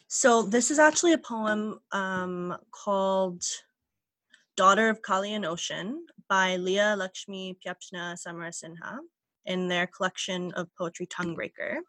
[0.07, 3.43] so this is actually a poem um, called
[4.55, 8.99] daughter of kali and ocean by leah lakshmi Piepzna-Samarasinha
[9.45, 11.79] in their collection of poetry tonguebreaker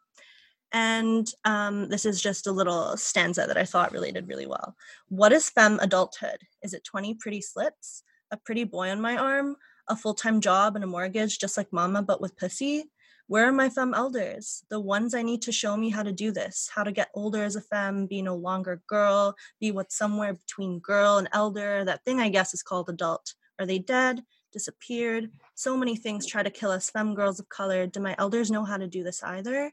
[0.76, 4.76] and um, this is just a little stanza that I thought related really well.
[5.08, 6.36] What is femme adulthood?
[6.62, 9.56] Is it 20 pretty slits, a pretty boy on my arm,
[9.88, 12.90] a full time job and a mortgage just like mama, but with pussy?
[13.26, 14.64] Where are my femme elders?
[14.68, 17.42] The ones I need to show me how to do this, how to get older
[17.42, 21.86] as a femme, be no longer girl, be what's somewhere between girl and elder.
[21.86, 23.32] That thing I guess is called adult.
[23.58, 24.24] Are they dead?
[24.52, 25.30] Disappeared?
[25.54, 27.86] So many things try to kill us, femme girls of color.
[27.86, 29.72] Do my elders know how to do this either?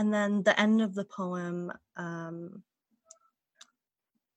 [0.00, 2.62] And then the end of the poem um,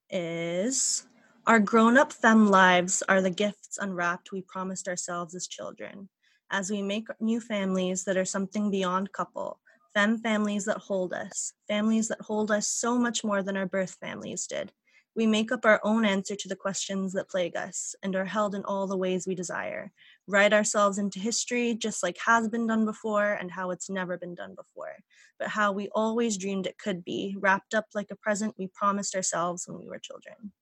[0.09, 1.07] is
[1.47, 6.09] Our grown up femme lives are the gifts unwrapped we promised ourselves as children.
[6.51, 9.61] As we make new families that are something beyond couple,
[9.93, 13.95] femme families that hold us, families that hold us so much more than our birth
[14.01, 14.73] families did.
[15.15, 18.53] We make up our own answer to the questions that plague us and are held
[18.53, 19.93] in all the ways we desire.
[20.27, 24.35] Write ourselves into history just like has been done before and how it's never been
[24.35, 24.95] done before,
[25.37, 29.15] but how we always dreamed it could be, wrapped up like a present we promised
[29.15, 30.53] ourselves when we were children.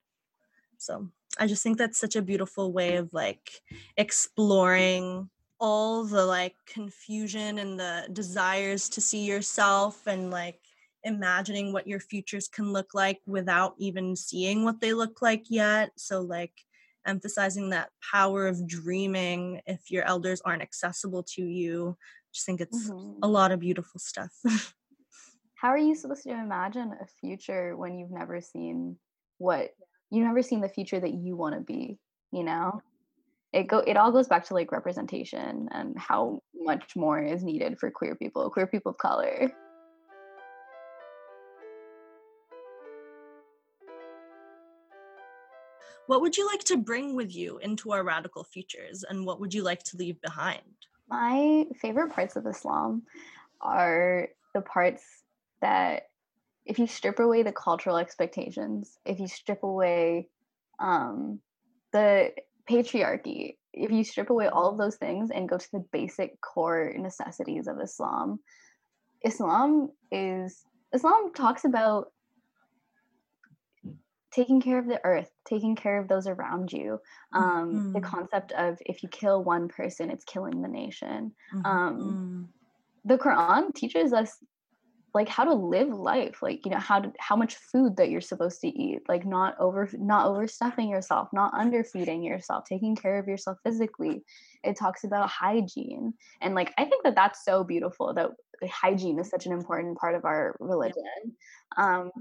[0.78, 3.62] So I just think that's such a beautiful way of like
[3.98, 10.60] exploring all the like confusion and the desires to see yourself and like
[11.04, 15.92] imagining what your futures can look like without even seeing what they look like yet.
[15.98, 16.54] So, like,
[17.06, 21.98] emphasizing that power of dreaming if your elders aren't accessible to you.
[22.00, 23.20] I just think it's mm-hmm.
[23.24, 24.32] a lot of beautiful stuff.
[25.56, 28.98] How are you supposed to imagine a future when you've never seen
[29.38, 29.70] what
[30.10, 32.00] you've never seen the future that you want to be,
[32.32, 32.82] you know?
[33.54, 37.80] It go it all goes back to like representation and how much more is needed
[37.80, 39.52] for queer people, queer people of color.
[46.08, 49.54] What would you like to bring with you into our radical futures, and what would
[49.54, 50.62] you like to leave behind?
[51.08, 53.04] My favorite parts of Islam
[53.62, 55.04] are the parts
[55.62, 56.04] that,
[56.66, 60.30] if you strip away the cultural expectations, if you strip away
[60.80, 61.40] um,
[61.92, 62.32] the
[62.70, 66.94] patriarchy, if you strip away all of those things and go to the basic core
[66.98, 68.40] necessities of Islam,
[69.24, 72.12] Islam is Islam talks about
[74.34, 77.00] taking care of the earth taking care of those around you
[77.34, 77.92] um, mm-hmm.
[77.94, 81.32] the concept of if you kill one person it's killing the nation.
[81.54, 81.66] Mm-hmm.
[81.66, 82.50] um,
[83.06, 84.38] the quran teaches us
[85.14, 88.22] like how to live life like you know how to how much food that you're
[88.22, 93.28] supposed to eat like not over not overstuffing yourself not underfeeding yourself taking care of
[93.28, 94.24] yourself physically.
[94.64, 96.14] It talks about hygiene.
[96.42, 98.30] And like i think that that's so beautiful that
[98.70, 101.36] hygiene is such an important part of our religion.
[101.78, 102.12] Um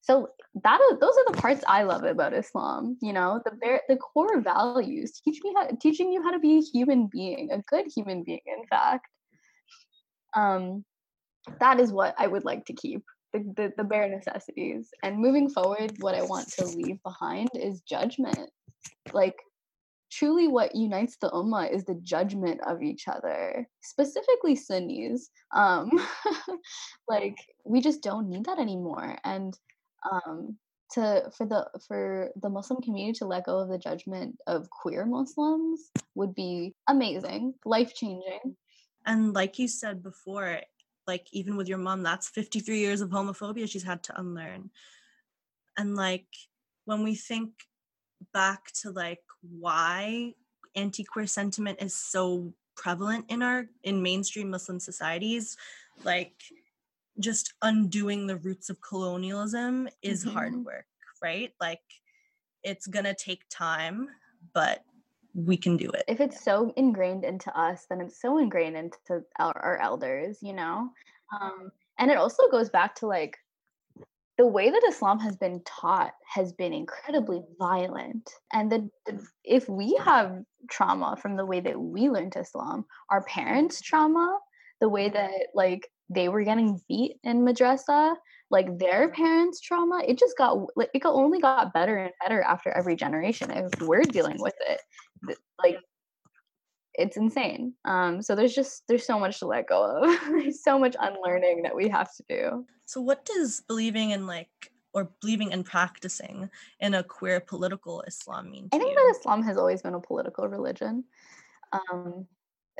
[0.00, 0.28] so
[0.62, 2.96] that those are the parts I love about Islam.
[3.02, 6.58] You know, the bare, the core values teach me how teaching you how to be
[6.58, 8.40] a human being, a good human being.
[8.46, 9.06] In fact,
[10.34, 10.84] um,
[11.60, 13.02] that is what I would like to keep
[13.32, 14.90] the, the the bare necessities.
[15.02, 18.50] And moving forward, what I want to leave behind is judgment.
[19.12, 19.36] Like
[20.10, 25.90] truly what unites the ummah is the judgment of each other specifically sunnis um
[27.08, 29.58] like we just don't need that anymore and
[30.10, 30.56] um
[30.90, 35.04] to for the for the muslim community to let go of the judgment of queer
[35.04, 38.56] muslims would be amazing life changing
[39.06, 40.60] and like you said before
[41.08, 44.70] like even with your mom that's 53 years of homophobia she's had to unlearn.
[45.76, 46.26] And like
[46.84, 47.50] when we think
[48.32, 50.34] back to like why
[50.76, 55.56] anti-queer sentiment is so prevalent in our in mainstream muslim societies
[56.04, 56.34] like
[57.20, 60.34] just undoing the roots of colonialism is mm-hmm.
[60.34, 60.86] hard work
[61.22, 61.80] right like
[62.62, 64.08] it's gonna take time
[64.54, 64.84] but
[65.34, 69.22] we can do it if it's so ingrained into us then it's so ingrained into
[69.38, 70.88] our, our elders you know
[71.40, 73.36] um, and it also goes back to like
[74.38, 78.30] the way that Islam has been taught has been incredibly violent.
[78.52, 83.24] And the, the, if we have trauma from the way that we learned Islam, our
[83.24, 84.38] parents' trauma,
[84.80, 88.14] the way that like they were getting beat in madrasa,
[88.50, 92.70] like their parents' trauma, it just got like it only got better and better after
[92.70, 93.50] every generation.
[93.50, 94.80] If we're dealing with it,
[95.62, 95.78] like
[96.94, 97.74] it's insane.
[97.84, 100.18] Um, so there's just there's so much to let go of.
[100.28, 102.66] there's so much unlearning that we have to do.
[102.86, 106.48] So what does believing in like or believing and practicing
[106.80, 108.68] in a queer political Islam mean?
[108.72, 108.96] I think you?
[108.96, 111.04] that Islam has always been a political religion.
[111.72, 112.26] Um,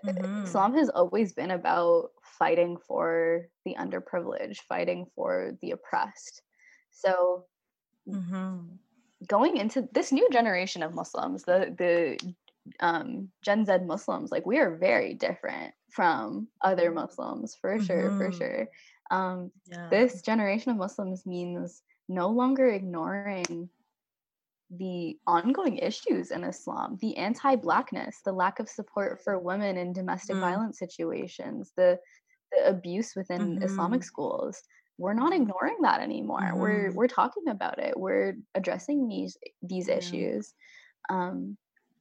[0.04, 0.44] mm-hmm.
[0.44, 6.42] Islam has always been about fighting for the underprivileged, fighting for the oppressed.
[6.90, 7.44] So.
[8.08, 8.76] Mm-hmm
[9.26, 12.34] going into this new generation of Muslims, the the
[12.80, 18.18] um, Gen Z Muslims, like we are very different from other Muslims for sure, mm-hmm.
[18.18, 18.68] for sure.
[19.10, 19.88] Um, yeah.
[19.90, 23.68] This generation of Muslims means no longer ignoring
[24.70, 30.36] the ongoing issues in Islam, the anti-blackness, the lack of support for women in domestic
[30.36, 30.40] mm.
[30.40, 31.98] violence situations, the,
[32.52, 33.62] the abuse within mm-hmm.
[33.62, 34.62] Islamic schools.
[34.98, 36.40] We're not ignoring that anymore.
[36.40, 36.58] Mm-hmm.
[36.58, 37.98] We're we're talking about it.
[37.98, 39.96] We're addressing these these yeah.
[39.96, 40.54] issues.
[41.08, 41.56] Um,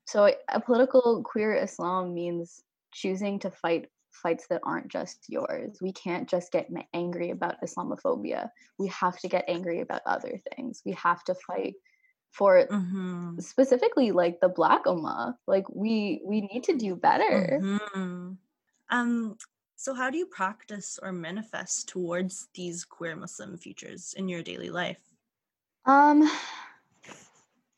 [0.05, 5.77] so a political queer Islam means choosing to fight fights that aren't just yours.
[5.79, 8.49] We can't just get angry about Islamophobia.
[8.79, 10.81] We have to get angry about other things.
[10.85, 11.75] We have to fight
[12.31, 13.39] for mm-hmm.
[13.39, 15.35] specifically like the black ummah.
[15.47, 17.59] Like we we need to do better.
[17.61, 18.31] Mm-hmm.
[18.89, 19.37] Um
[19.75, 24.69] so how do you practice or manifest towards these queer Muslim futures in your daily
[24.69, 25.01] life?
[25.85, 26.29] Um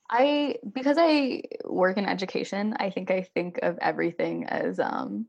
[0.10, 5.28] I because I work in education, I think I think of everything as um,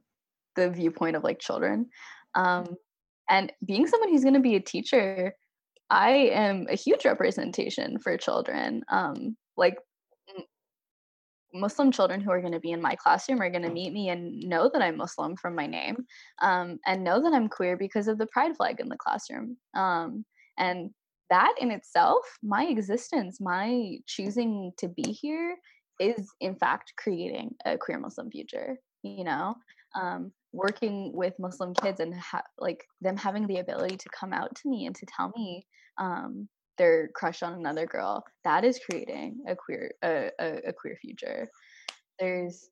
[0.57, 1.91] the viewpoint of like children.
[2.35, 2.77] Um,
[3.29, 5.35] and being someone who's going to be a teacher,
[5.91, 8.83] I am a huge representation for children.
[8.89, 9.77] Um, like
[11.53, 14.09] Muslim children who are going to be in my classroom are going to meet me
[14.09, 16.07] and know that I'm Muslim from my name,
[16.41, 19.57] um, and know that I'm queer because of the pride flag in the classroom.
[19.75, 20.25] Um,
[20.59, 20.91] and
[21.29, 25.57] that in itself, my existence, my choosing to be here
[25.99, 29.55] is in fact creating a queer Muslim future, you know?
[30.01, 34.55] Um, working with Muslim kids and ha- like them having the ability to come out
[34.57, 35.67] to me and to tell me
[35.99, 36.49] um,
[36.79, 41.49] their crush on another girl, that is creating a queer a, a, a queer future.
[42.19, 42.69] There's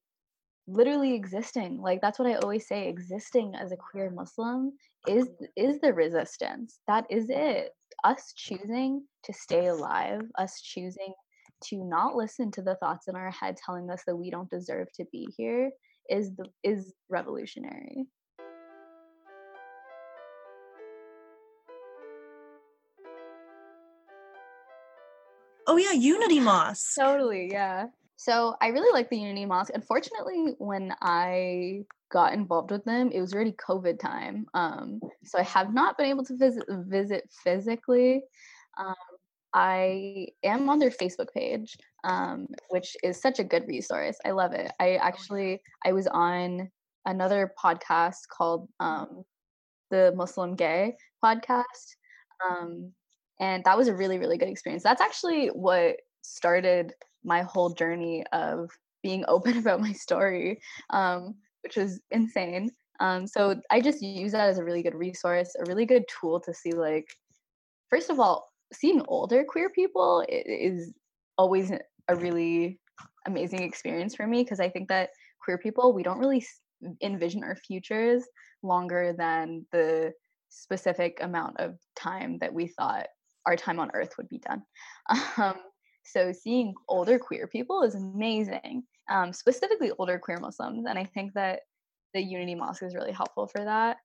[0.67, 4.71] literally existing like that's what i always say existing as a queer muslim
[5.07, 5.27] is
[5.57, 7.71] is the resistance that is it
[8.05, 11.13] us choosing to stay alive, us choosing
[11.65, 14.87] to not listen to the thoughts in our head telling us that we don't deserve
[14.93, 15.71] to be here
[16.09, 18.07] is the is revolutionary.
[25.67, 26.95] Oh yeah, Unity Mosque.
[26.99, 27.87] totally, yeah.
[28.17, 29.71] So I really like the Unity Mosque.
[29.75, 34.47] Unfortunately, when I got involved with them, it was already COVID time.
[34.55, 38.23] Um, so I have not been able to visit visit physically.
[38.79, 38.95] Um,
[39.59, 44.17] I am on their Facebook page, um, which is such a good resource.
[44.25, 44.71] I love it.
[44.79, 46.71] I actually I was on
[47.07, 49.25] another podcast called um,
[49.91, 50.95] the Muslim Gay
[51.25, 51.97] podcast,
[52.49, 52.93] um,
[53.41, 54.85] and that was a really really good experience.
[54.85, 56.95] That's actually what started
[57.25, 58.71] my whole journey of
[59.03, 60.61] being open about my story.
[60.91, 61.35] Um,
[61.65, 62.71] which was insane.
[63.01, 66.39] Um, so I just use that as a really good resource, a really good tool
[66.41, 67.09] to see like,
[67.91, 70.93] first of all, seeing older queer people is
[71.37, 71.73] always
[72.09, 72.79] a really
[73.27, 75.11] amazing experience for me because I think that
[75.43, 76.45] queer people we don't really
[77.03, 78.25] envision our futures
[78.63, 80.13] longer than the
[80.49, 83.07] specific amount of time that we thought
[83.47, 84.63] our time on earth would be done.
[85.37, 85.57] Um,
[86.05, 90.87] so seeing older queer people is amazing um, specifically older queer Muslims.
[90.87, 91.61] And I think that
[92.15, 93.97] the Unity Mosque is really helpful for that.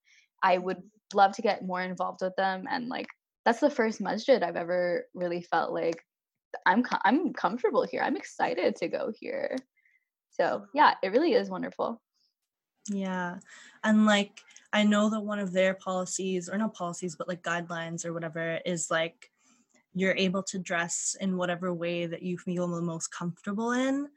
[0.42, 0.82] I would
[1.14, 3.08] love to get more involved with them and like
[3.46, 6.04] that's the first masjid I've ever really felt like
[6.66, 8.02] I'm I'm comfortable here.
[8.02, 9.56] I'm excited to go here.
[10.32, 12.02] So, yeah, it really is wonderful.
[12.90, 13.38] Yeah.
[13.84, 14.40] And like
[14.72, 18.60] I know that one of their policies or not policies but like guidelines or whatever
[18.66, 19.32] is like
[19.94, 24.08] you're able to dress in whatever way that you feel the most comfortable in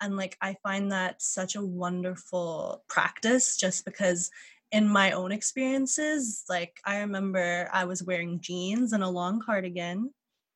[0.00, 4.30] and like i find that such a wonderful practice just because
[4.72, 10.12] in my own experiences like i remember i was wearing jeans and a long cardigan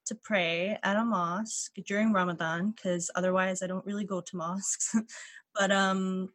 [0.07, 4.97] to pray at a mosque during ramadan because otherwise i don't really go to mosques.
[5.57, 6.31] But um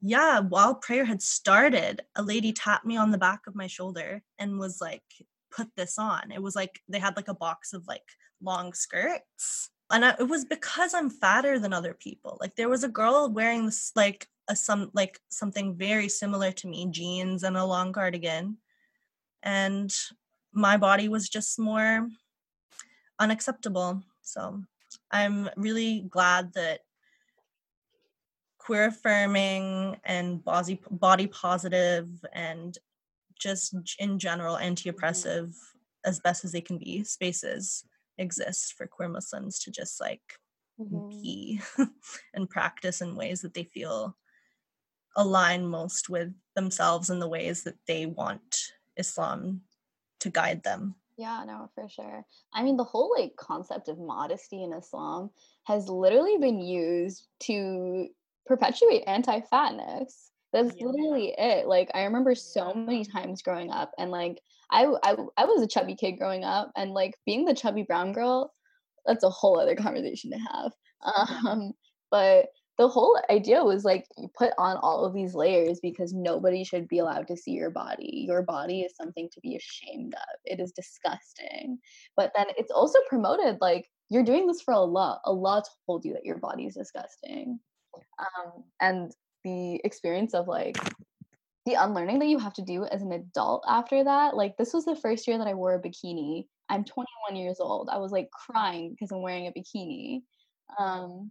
[0.00, 4.22] yeah while prayer had started a lady tapped me on the back of my shoulder
[4.38, 5.02] and was like
[5.50, 6.30] put this on.
[6.32, 8.04] It was like they had like a box of like
[8.42, 9.70] long skirts.
[9.90, 12.38] And I, it was because I'm fatter than other people.
[12.40, 16.66] Like there was a girl wearing this like a some like something very similar to
[16.66, 18.58] me, jeans and a long cardigan,
[19.42, 19.94] and
[20.52, 22.08] my body was just more
[23.18, 24.02] unacceptable.
[24.22, 24.62] So
[25.10, 26.80] I'm really glad that
[28.58, 32.76] queer affirming and body body positive and
[33.38, 35.54] just in general anti-oppressive
[36.04, 37.84] as best as they can be spaces
[38.18, 40.20] exist for queer Muslims to just like
[40.78, 41.08] mm-hmm.
[41.08, 41.60] be
[42.34, 44.16] and practice in ways that they feel
[45.16, 49.62] align most with themselves and the ways that they want Islam
[50.20, 50.94] to guide them.
[51.16, 52.24] Yeah, no, for sure.
[52.54, 55.30] I mean, the whole like concept of modesty in Islam
[55.64, 58.08] has literally been used to
[58.46, 60.30] perpetuate anti fatness.
[60.52, 60.86] That's yeah.
[60.86, 61.66] literally it.
[61.66, 64.40] Like, I remember so many times growing up, and like,
[64.70, 68.12] I, I I was a chubby kid growing up, and like being the chubby brown
[68.12, 68.52] girl,
[69.04, 70.72] that's a whole other conversation to have.
[71.02, 71.72] Um,
[72.10, 72.46] but
[72.80, 76.88] the whole idea was like you put on all of these layers because nobody should
[76.88, 78.24] be allowed to see your body.
[78.26, 80.40] Your body is something to be ashamed of.
[80.46, 81.78] It is disgusting.
[82.16, 85.20] But then it's also promoted like you're doing this for Allah.
[85.26, 87.60] Allah told you that your body is disgusting.
[88.18, 89.12] Um, and
[89.44, 90.78] the experience of like
[91.66, 94.84] the unlearning that you have to do as an adult after that like this was
[94.84, 98.28] the first year that i wore a bikini i'm 21 years old i was like
[98.30, 100.22] crying because i'm wearing a bikini
[100.78, 101.30] um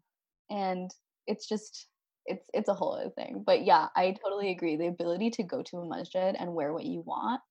[0.49, 0.91] and
[1.29, 1.87] it's just
[2.25, 5.61] it's it's a whole other thing but yeah i totally agree the ability to go
[5.61, 7.41] to a masjid and wear what you want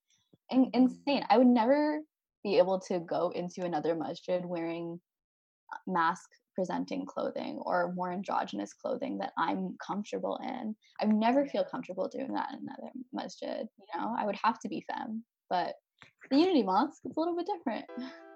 [0.50, 0.82] and mm-hmm.
[0.82, 2.00] insane i would never
[2.44, 5.00] be able to go into another masjid wearing
[5.86, 10.74] masc presenting clothing or more androgynous clothing that I'm comfortable in.
[11.00, 13.64] I would never feel comfortable doing that in another masjid.
[13.78, 15.74] You know, I would have to be femme, but
[16.32, 17.84] the Unity Mosque is a little bit different.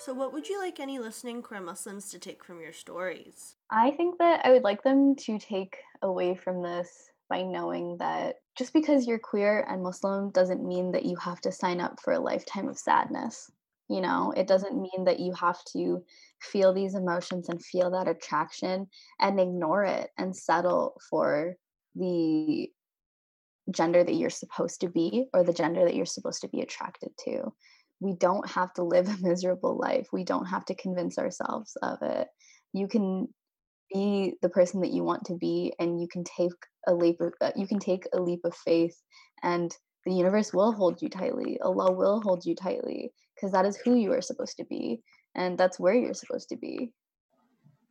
[0.00, 3.56] So, what would you like any listening queer Muslims to take from your stories?
[3.70, 8.36] I think that I would like them to take away from this by knowing that
[8.56, 12.14] just because you're queer and Muslim doesn't mean that you have to sign up for
[12.14, 13.50] a lifetime of sadness.
[13.90, 16.02] You know, it doesn't mean that you have to
[16.40, 18.86] feel these emotions and feel that attraction
[19.20, 21.56] and ignore it and settle for
[21.94, 22.70] the
[23.70, 27.10] gender that you're supposed to be or the gender that you're supposed to be attracted
[27.24, 27.52] to.
[28.00, 30.08] We don't have to live a miserable life.
[30.12, 32.28] We don't have to convince ourselves of it.
[32.72, 33.28] You can
[33.92, 36.52] be the person that you want to be and you can take
[36.86, 38.96] a leap of uh, you can take a leap of faith
[39.42, 39.76] and
[40.06, 43.94] the universe will hold you tightly allah will hold you tightly because that is who
[43.94, 45.02] you are supposed to be
[45.34, 46.92] and that's where you're supposed to be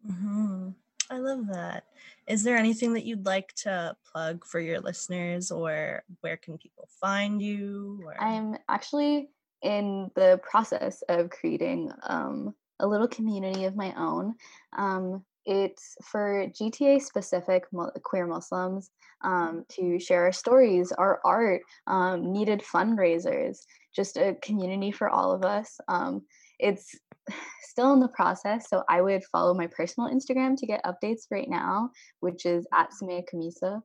[0.09, 0.69] mm-hmm.
[1.09, 1.83] i love that
[2.27, 6.87] is there anything that you'd like to plug for your listeners or where can people
[6.99, 8.21] find you or?
[8.21, 9.29] i'm actually
[9.61, 14.35] in the process of creating um, a little community of my own
[14.77, 17.65] um, it's for GTA specific
[18.03, 18.91] queer Muslims
[19.23, 23.57] um, to share our stories, our art, um, needed fundraisers,
[23.95, 25.79] just a community for all of us.
[25.87, 26.21] Um,
[26.59, 26.93] it's
[27.63, 31.49] still in the process, so I would follow my personal Instagram to get updates right
[31.49, 31.89] now,
[32.19, 33.81] which is at Summeiya Khamissa.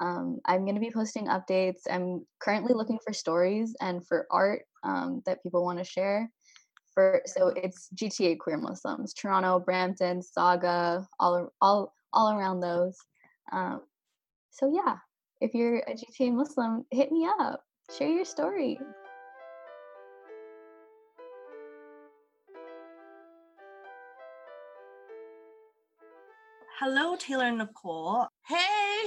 [0.00, 1.80] Um, I'm going to be posting updates.
[1.90, 6.30] I'm currently looking for stories and for art um, that people want to share
[6.98, 12.96] for so it's GTA queer Muslims, Toronto, Brampton, Saga, all all all around those.
[13.52, 13.82] Um,
[14.50, 14.96] so yeah,
[15.40, 17.62] if you're a GTA Muslim, hit me up.
[17.96, 18.80] Share your story.
[26.90, 28.26] Hello, Taylor and Nicole.
[28.46, 28.56] Hey,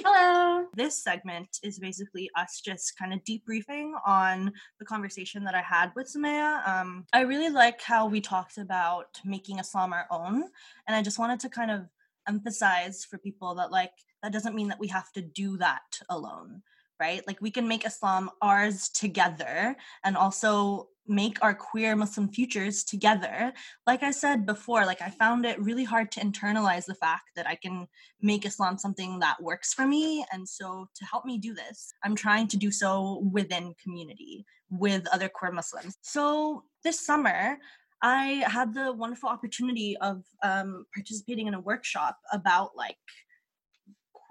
[0.05, 0.67] Hello.
[0.75, 5.91] This segment is basically us just kind of debriefing on the conversation that I had
[5.95, 6.67] with Summeiya.
[6.67, 10.43] Um, I really like how we talked about making Islam our own.
[10.85, 11.87] And I just wanted to kind of
[12.27, 16.61] emphasize for people that, like, that doesn't mean that we have to do that alone
[16.99, 17.25] right?
[17.25, 23.53] Like we can make Islam ours together and also make our queer Muslim futures together.
[23.85, 27.45] Like I said before, like I found it really hard to internalize the fact that
[27.45, 27.87] I can
[28.21, 30.25] make Islam something that works for me.
[30.31, 35.05] And so to help me do this, I'm trying to do so within community with
[35.13, 35.97] other queer Muslims.
[36.01, 37.57] So this summer,
[38.01, 42.97] I had the wonderful opportunity of um, participating in a workshop about like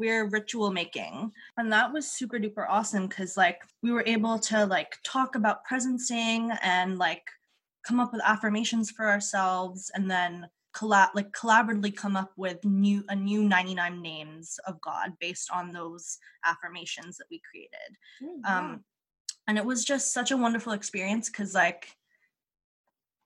[0.01, 1.31] queer ritual making.
[1.59, 5.59] And that was super duper awesome because like we were able to like talk about
[5.71, 7.25] presencing and like
[7.87, 13.05] come up with affirmations for ourselves and then collab like collaboratively come up with new
[13.11, 17.99] a new 99 names of god based on those affirmations that we created.
[18.49, 18.85] Um
[19.47, 21.89] and it was just such a wonderful experience because like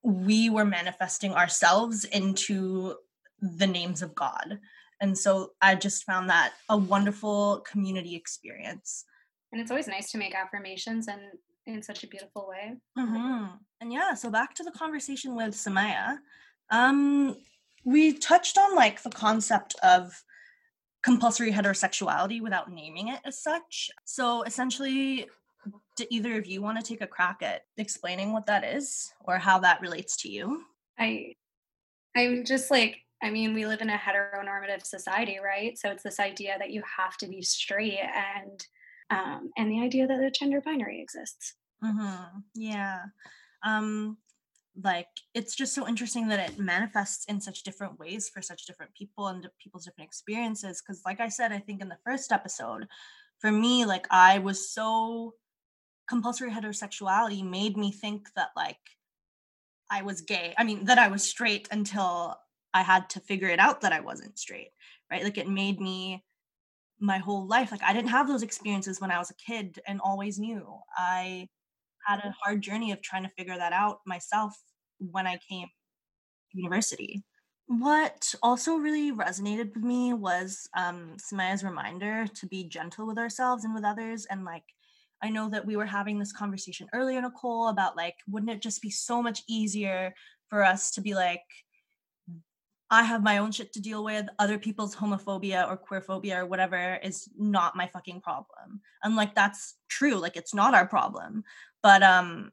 [0.02, 2.96] we were manifesting ourselves into
[3.40, 4.58] the names of god
[5.00, 9.04] and so I just found that a wonderful community experience.
[9.52, 11.20] And it's always nice to make affirmations and
[11.66, 12.74] in such a beautiful way.
[12.98, 13.46] Mm-hmm.
[13.80, 16.18] And yeah, so back to the conversation with Summeiya.
[16.70, 17.36] Um,
[17.84, 20.22] we touched on like the concept of
[21.02, 23.90] compulsory heterosexuality without naming it as such.
[24.04, 25.28] So essentially,
[25.96, 29.38] do either of you want to take a crack at explaining what that is or
[29.38, 30.62] how that relates to you?
[30.98, 31.34] I
[32.16, 35.78] I'm just like I mean, we live in a heteronormative society, right?
[35.78, 38.66] So it's this idea that you have to be straight and
[39.10, 41.54] um, and the idea that the gender binary exists.
[41.82, 42.38] Mm-hmm.
[42.54, 43.00] Yeah.
[43.64, 44.18] Um,
[44.82, 48.92] like it's just so interesting that it manifests in such different ways for such different
[48.94, 50.82] people and people's different experiences.
[50.82, 52.86] Because, like I said, I think in the first episode,
[53.40, 55.32] for me, like I was so
[56.10, 58.76] compulsory heterosexuality made me think that like
[59.90, 60.54] I was gay.
[60.58, 62.36] I mean, that I was straight until
[62.74, 64.70] I had to figure it out that I wasn't straight,
[65.10, 65.22] right?
[65.22, 66.24] Like it made me
[67.00, 67.70] my whole life.
[67.70, 70.66] Like I didn't have those experiences when I was a kid and always knew.
[70.96, 71.48] I
[72.06, 74.60] had a hard journey of trying to figure that out myself
[74.98, 75.68] when I came
[76.52, 77.24] to university.
[77.66, 83.64] What also really resonated with me was um, Summeiya's reminder to be gentle with ourselves
[83.64, 84.26] and with others.
[84.28, 84.64] And like,
[85.22, 88.82] I know that we were having this conversation earlier, Nicole, about like, wouldn't it just
[88.82, 90.12] be so much easier
[90.50, 91.40] for us to be like,
[92.90, 94.26] I have my own shit to deal with.
[94.38, 98.80] Other people's homophobia or queerphobia or whatever is not my fucking problem.
[99.02, 100.16] And like that's true.
[100.16, 101.44] Like it's not our problem.
[101.82, 102.52] But um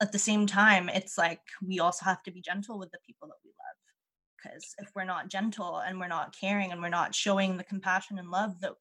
[0.00, 3.28] at the same time, it's like we also have to be gentle with the people
[3.28, 4.52] that we love.
[4.56, 8.18] Because if we're not gentle and we're not caring and we're not showing the compassion
[8.18, 8.72] and love that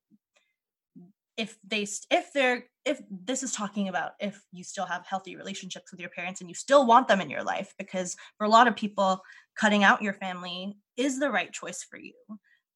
[1.37, 5.91] if they if they're if this is talking about if you still have healthy relationships
[5.91, 8.67] with your parents and you still want them in your life because for a lot
[8.67, 9.21] of people
[9.55, 12.13] cutting out your family is the right choice for you.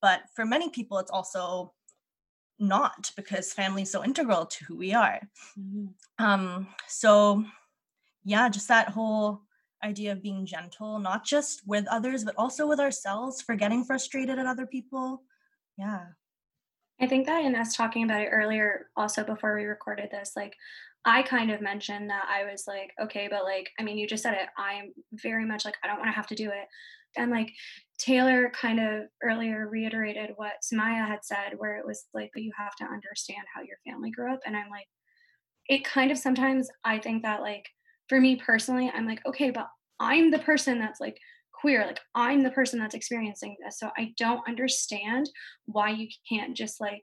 [0.01, 1.73] But for many people it's also
[2.59, 5.19] not because family is so integral to who we are.
[5.59, 6.23] Mm-hmm.
[6.23, 7.43] um so
[8.23, 9.41] yeah just that whole
[9.83, 14.37] idea of being gentle not just with others but also with ourselves for getting frustrated
[14.37, 15.23] at other people.
[15.77, 16.05] Yeah
[17.01, 20.53] I think that in us talking about it earlier, also before we recorded this, like
[21.03, 24.23] I kind of mentioned that I was like, okay, but like, I mean, you just
[24.23, 24.47] said it.
[24.57, 26.67] I'm very much like, I don't want to have to do it.
[27.17, 27.51] And like
[27.99, 32.51] Taylor kind of earlier reiterated what Summeiya had said, where it was like, but you
[32.57, 34.39] have to understand how your family grew up.
[34.45, 34.87] And I'm like,
[35.67, 37.65] it kind of sometimes I think that like
[38.09, 39.67] for me personally, I'm like, okay, but
[39.99, 41.17] I'm the person that's like
[41.65, 45.27] queer like i'm the person that's experiencing this so i don't understand
[45.65, 47.01] why you can't just like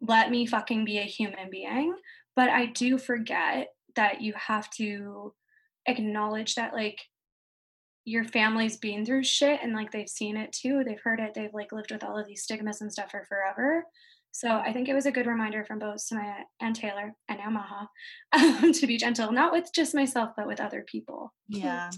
[0.00, 1.94] let me fucking be a human being
[2.34, 5.32] but i do forget that you have to
[5.86, 6.98] acknowledge that like
[8.04, 11.54] your family's been through shit and like they've seen it too they've heard it they've
[11.54, 13.84] like lived with all of these stigmas and stuff for forever.
[14.32, 17.88] So i think it was a good reminder from both Summeiya and taylor and now
[18.32, 21.32] um, to be gentle not with just myself but with other people.
[21.48, 21.90] Yeah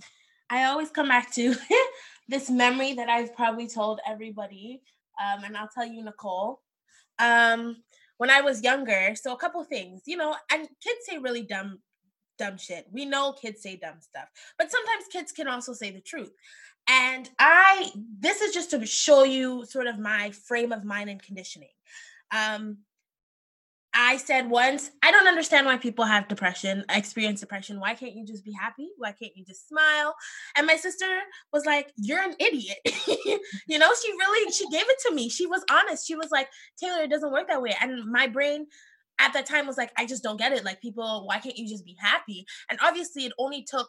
[0.51, 1.55] I always come back to
[2.29, 4.83] this memory that I've probably told everybody,
[5.23, 6.61] um, and I'll tell you, Nicole.
[7.19, 7.77] Um,
[8.19, 11.79] when I was younger, so a couple things, you know, and kids say really dumb,
[12.39, 12.87] dumb shit.
[12.93, 14.29] We know kids say dumb stuff,
[14.59, 16.33] but sometimes kids can also say the truth.
[16.89, 21.23] And I, this is just to show you sort of my frame of mind and
[21.23, 21.69] conditioning.
[22.33, 22.79] Um,
[24.01, 27.81] I said once, I don't understand why people have depression, experience depression.
[27.81, 28.91] Why can't you just be happy?
[28.97, 30.15] Why can't you just smile?
[30.57, 31.05] And my sister
[31.53, 32.79] was like, You're an idiot.
[33.67, 35.29] you know, she really she gave it to me.
[35.29, 36.07] She was honest.
[36.07, 36.49] She was like,
[36.81, 37.75] Taylor, it doesn't work that way.
[37.81, 38.69] And my brain
[39.19, 40.65] at that time was like, I just don't get it.
[40.65, 42.47] Like people, why can't you just be happy?
[42.71, 43.89] And obviously it only took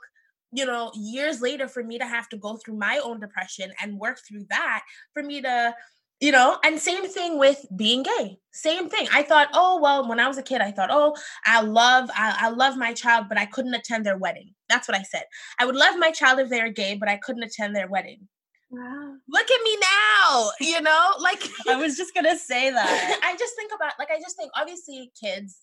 [0.52, 4.00] you know years later for me to have to go through my own depression and
[4.00, 4.82] work through that
[5.14, 5.76] for me to
[6.20, 9.08] you know and same thing with being gay same thing.
[9.14, 11.16] I thought oh well when i was a kid i thought oh
[11.46, 14.54] i love I, I, love my child but i couldn't attend their wedding.
[14.68, 15.24] That's what i said.
[15.60, 18.28] I would love my child if they're gay but i couldn't attend their wedding.
[18.72, 19.16] Wow.
[19.28, 23.20] Look at me now you know like i was just gonna say that.
[23.24, 25.60] I just think about like i just think obviously kids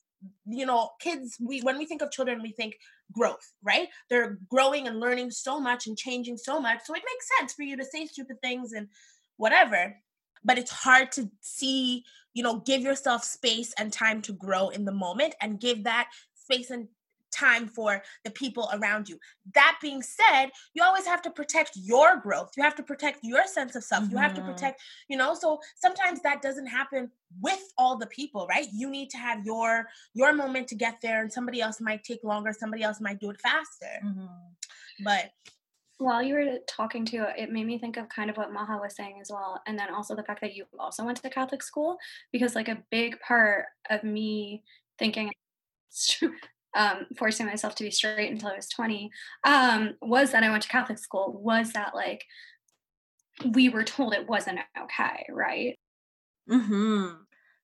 [0.46, 2.76] you know kids we when we think of children we think
[3.12, 3.88] growth right?
[4.10, 7.62] They're growing and learning so much and changing so much so it makes sense for
[7.62, 8.88] you to say stupid things and
[9.36, 9.94] whatever
[10.46, 14.84] but it's hard to see you know give yourself space and time to grow in
[14.84, 16.88] the moment and give that space and
[17.36, 19.18] time for the people around you.
[19.54, 22.52] That being said, you always have to protect your growth.
[22.56, 24.04] You have to protect your sense of self.
[24.04, 24.12] Mm-hmm.
[24.12, 24.52] You have to mm-hmm.
[24.52, 28.66] protect, you know, so sometimes that doesn't happen with all the people, right?
[28.72, 32.24] You need to have your your moment to get there and somebody else might take
[32.24, 34.00] longer, somebody else might do it faster.
[34.04, 35.04] Mm-hmm.
[35.04, 35.30] But
[35.98, 38.94] while you were talking to it made me think of kind of what maha was
[38.94, 41.96] saying as well and then also the fact that you also went to catholic school
[42.32, 44.62] because like a big part of me
[44.98, 45.30] thinking
[46.76, 49.10] um, forcing myself to be straight until i was 20
[49.44, 52.24] um, was that i went to catholic school was that like
[53.52, 55.78] we were told it wasn't okay right?
[56.48, 57.08] Hmm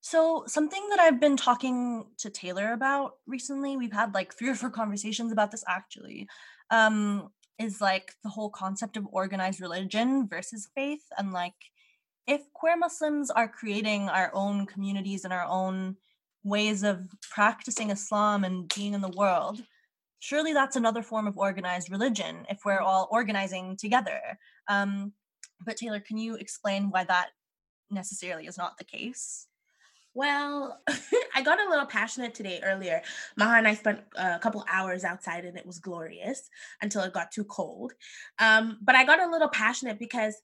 [0.05, 4.55] so something that i've been talking to taylor about recently we've had like three or
[4.57, 6.26] four conversations about this actually.
[6.70, 11.55] Um is like the whole concept of organized religion versus faith and like
[12.27, 15.97] if queer muslims are creating our own communities and our own
[16.45, 19.63] ways of practicing islam and being in the world
[20.23, 24.21] surely that's another form of organized religion if we're all organizing together.
[24.69, 25.13] Um,
[25.67, 27.31] but taylor can you explain why that
[27.91, 29.49] necessarily is not the case
[30.15, 30.81] well,
[31.35, 33.03] I got a little passionate today earlier.
[33.37, 36.49] Maha and I spent a couple hours outside and it was glorious
[36.81, 37.93] until it got too cold.
[38.39, 40.37] Um, but I got a little passionate because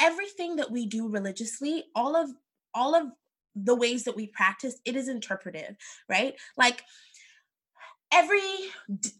[0.00, 2.30] everything that we do religiously, all of
[2.74, 3.08] all of
[3.54, 5.76] the ways that we practice, it is interpretive,
[6.08, 6.34] right?
[6.56, 6.82] Like
[8.12, 8.40] every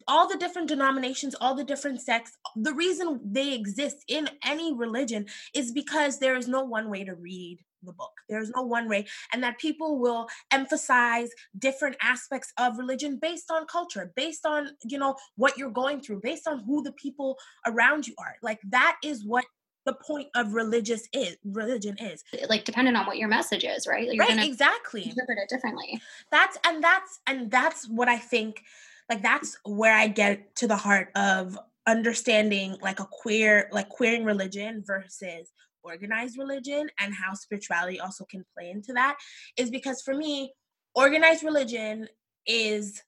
[0.06, 5.26] all the different denominations all the different sects the reason they exist in any religion
[5.52, 8.12] is because there is no one way to read the book.
[8.28, 9.06] There's no one way.
[9.32, 14.98] And that people will emphasize different aspects of religion based on culture, based on, you
[14.98, 18.36] know, what you're going through, based on who the people around you are.
[18.42, 19.44] Like that is what
[19.84, 24.12] the point of religious is religion is like depending on what your message is right
[24.12, 28.62] you're right exactly interpret it differently that's and that's and that's what i think
[29.10, 34.24] like that's where i get to the heart of understanding like a queer like queering
[34.24, 35.52] religion versus
[35.84, 39.16] organized religion and how spirituality also can play into that
[39.56, 40.52] is because for me
[40.94, 42.08] organized religion
[42.46, 43.02] is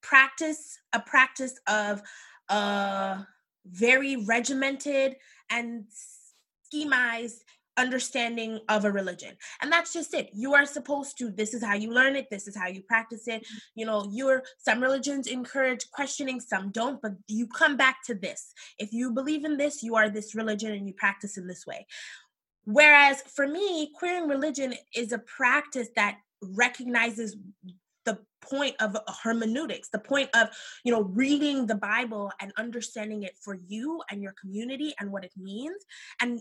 [0.00, 2.02] practice a practice of
[2.48, 3.26] a
[3.66, 5.16] very regimented
[5.50, 5.84] and
[6.72, 7.40] schemized
[7.78, 10.30] understanding of a religion and that's just it.
[10.34, 13.28] You are supposed to this is how you learn it this is how you practice
[13.28, 13.46] it.
[13.74, 18.52] You know you're some religions encourage questioning some don't but you come back to this.
[18.78, 21.86] If you believe in this you are this religion and you practice in this way.
[22.64, 27.36] Whereas for me queering religion is a practice that recognizes
[28.04, 30.48] the point of hermeneutics the point of
[30.84, 35.24] you know reading the bible and understanding it for you and your community and what
[35.24, 35.84] it means
[36.22, 36.40] and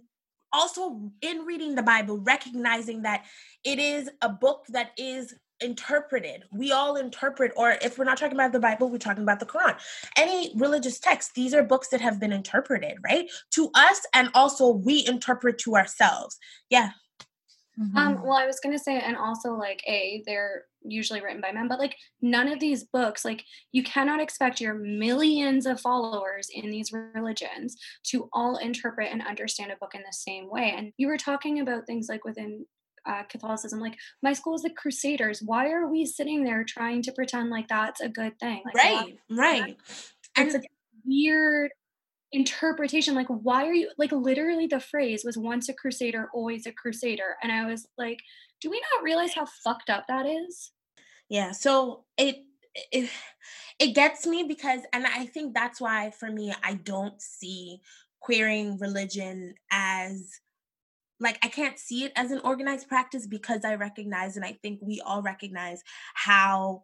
[0.58, 3.26] also in reading the Bible, recognizing that
[3.64, 6.44] it is a book that is interpreted.
[6.52, 9.46] We all interpret, or if we're not talking about the Bible, we're talking about the
[9.46, 9.78] Quran.
[10.16, 13.30] Any religious text, these are books that have been interpreted, right?
[13.52, 16.38] To us, and also we interpret to ourselves.
[16.70, 16.92] Yeah.
[17.80, 17.98] Um, mm-hmm.
[17.98, 21.68] Um, well, I was gonna say, and also like a, they're usually written by men,
[21.68, 26.70] but like none of these books, like you cannot expect your millions of followers in
[26.72, 30.74] these religions to all interpret and understand a book in the same way.
[30.76, 32.66] And you were talking about things like within
[33.06, 35.42] uh, Catholicism, like my school is the Crusaders.
[35.46, 38.62] Why are we sitting there trying to pretend like that's a good thing?
[38.66, 39.78] Like, right, right.
[40.38, 40.62] It's a
[41.06, 41.72] weird
[42.34, 46.74] interpretation like why are you like literally the phrase was once a crusader always a
[46.74, 48.20] crusader and i was like
[48.62, 50.72] do we not realize how fucked up that is?
[51.30, 52.38] Yeah so it
[52.92, 53.10] it
[53.80, 57.80] it gets me because and i think that's why for me i don't see
[58.20, 60.40] queering religion as
[61.20, 64.80] like I can't see it as an organized practice because I recognize and I think
[64.82, 65.82] we all recognize
[66.14, 66.84] how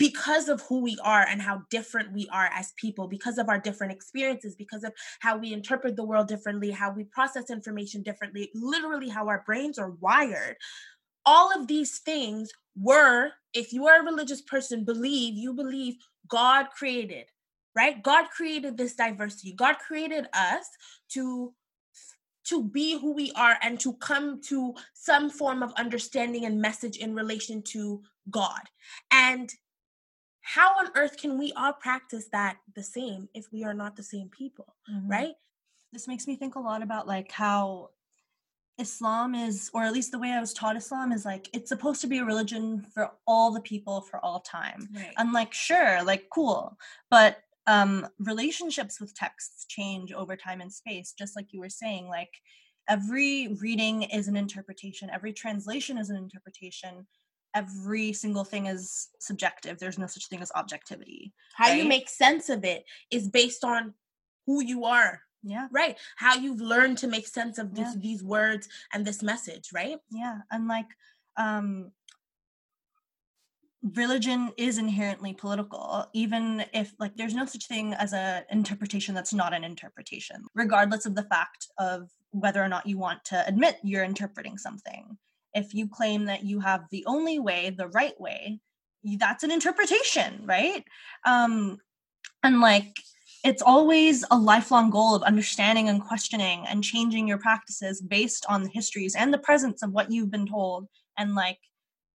[0.00, 3.58] because of who we are and how different we are as people, because of our
[3.58, 8.50] different experiences, because of how we interpret the world differently, how we process information differently,
[8.54, 10.56] literally how our brains are wired.
[11.26, 15.96] All of these things were, if you are a religious person, believe, you believe
[16.28, 17.26] God created,
[17.76, 18.02] right?
[18.02, 19.52] God created this diversity.
[19.52, 20.64] God created us
[21.10, 21.52] to
[22.44, 26.96] to be who we are and to come to some form of understanding and message
[26.96, 28.62] in relation to God.
[29.12, 29.52] And
[30.54, 34.02] how on earth can we all practice that the same if we are not the
[34.02, 35.08] same people mm-hmm.
[35.08, 35.34] right
[35.92, 37.90] this makes me think a lot about like how
[38.78, 42.00] islam is or at least the way i was taught islam is like it's supposed
[42.00, 45.12] to be a religion for all the people for all time right.
[45.18, 46.76] and like sure like cool
[47.10, 52.08] but um relationships with texts change over time and space just like you were saying
[52.08, 52.32] like
[52.88, 57.06] every reading is an interpretation every translation is an interpretation
[57.54, 59.78] every single thing is subjective.
[59.78, 61.32] There's no such thing as objectivity.
[61.54, 61.82] How right?
[61.82, 63.94] you make sense of it is based on
[64.46, 65.20] who you are.
[65.42, 65.68] Yeah.
[65.72, 65.96] Right.
[66.16, 68.00] How you've learned to make sense of this, yeah.
[68.00, 69.98] these words and this message, right?
[70.10, 70.38] Yeah.
[70.50, 70.88] And like
[71.36, 71.92] um
[73.96, 79.32] religion is inherently political even if like there's no such thing as a interpretation that's
[79.32, 83.78] not an interpretation regardless of the fact of whether or not you want to admit
[83.82, 85.16] you're interpreting something
[85.54, 88.60] if you claim that you have the only way, the right way,
[89.18, 90.84] that's an interpretation, right?
[91.24, 91.78] Um,
[92.42, 92.94] and like,
[93.42, 98.62] it's always a lifelong goal of understanding and questioning and changing your practices based on
[98.62, 101.58] the histories and the presence of what you've been told and like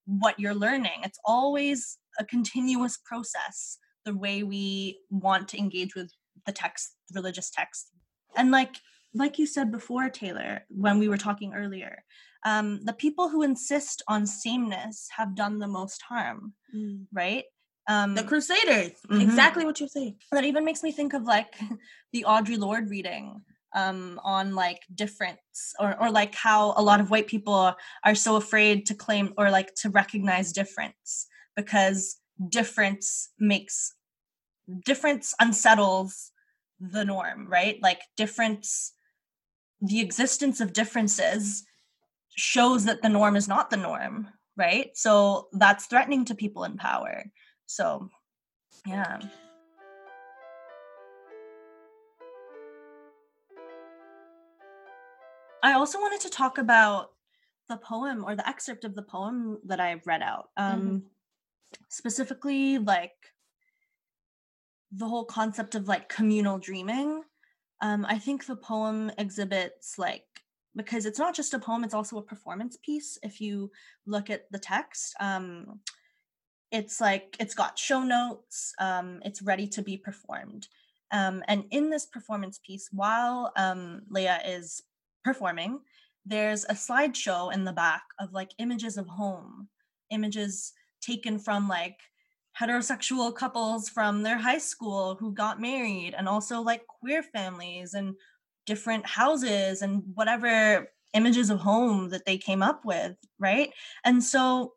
[0.06, 1.02] what you're learning.
[1.04, 6.10] It's always a continuous process, the way we want to engage with
[6.46, 7.90] the text, religious text.
[8.34, 8.76] And like,
[9.12, 12.02] like you said before, Taylor, when we were talking earlier,
[12.45, 17.05] um, the people who insist on sameness have done the most harm, mm.
[17.12, 17.45] right?
[17.88, 19.20] Um, the Crusaders, mm-hmm.
[19.20, 20.16] exactly what you're saying.
[20.32, 21.55] That even makes me think of like
[22.12, 23.43] the Audre Lorde reading
[23.74, 27.74] um, on like difference or, or like how a lot of white people
[28.05, 31.26] are so afraid to claim or like to recognize difference
[31.57, 32.18] because
[32.49, 33.95] difference makes
[34.84, 36.32] difference unsettles
[36.80, 37.78] the norm, right?
[37.82, 38.93] Like difference,
[39.80, 41.64] the existence of differences
[42.36, 44.90] shows that the norm is not the norm, right?
[44.94, 47.24] So that's threatening to people in power.
[47.66, 48.08] So,
[48.86, 49.20] yeah.
[55.62, 57.10] I also wanted to talk about
[57.68, 60.48] the poem or the excerpt of the poem that I read out.
[60.56, 60.98] Um, mm-hmm.
[61.88, 63.12] Specifically, like
[64.92, 67.22] the whole concept of like communal dreaming.
[67.80, 70.24] Um, I think the poem exhibits like
[70.76, 73.70] because it's not just a poem it's also a performance piece if you
[74.06, 75.80] look at the text um,
[76.70, 80.68] it's like it's got show notes um, it's ready to be performed.
[81.12, 84.82] Um, and in this performance piece while um, leah is
[85.24, 85.80] performing
[86.24, 89.68] there's a slideshow in the back of like images of home
[90.10, 91.96] images taken from like
[92.60, 98.14] heterosexual couples from their high school who got married and also like queer families and
[98.70, 103.72] different houses and whatever images of home that they came up with, right?
[104.04, 104.74] And so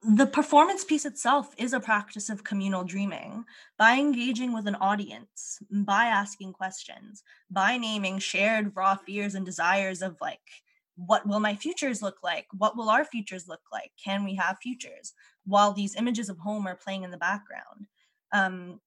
[0.00, 3.44] the performance piece itself is a practice of communal dreaming
[3.76, 10.02] by engaging with an audience, by asking questions, by naming shared raw fears and desires
[10.02, 10.46] of like,
[10.94, 12.46] what will my futures look like?
[12.56, 13.90] What will our futures look like?
[14.02, 15.14] Can we have futures?
[15.44, 17.88] While these images of home are playing in the background.
[18.32, 18.80] Um,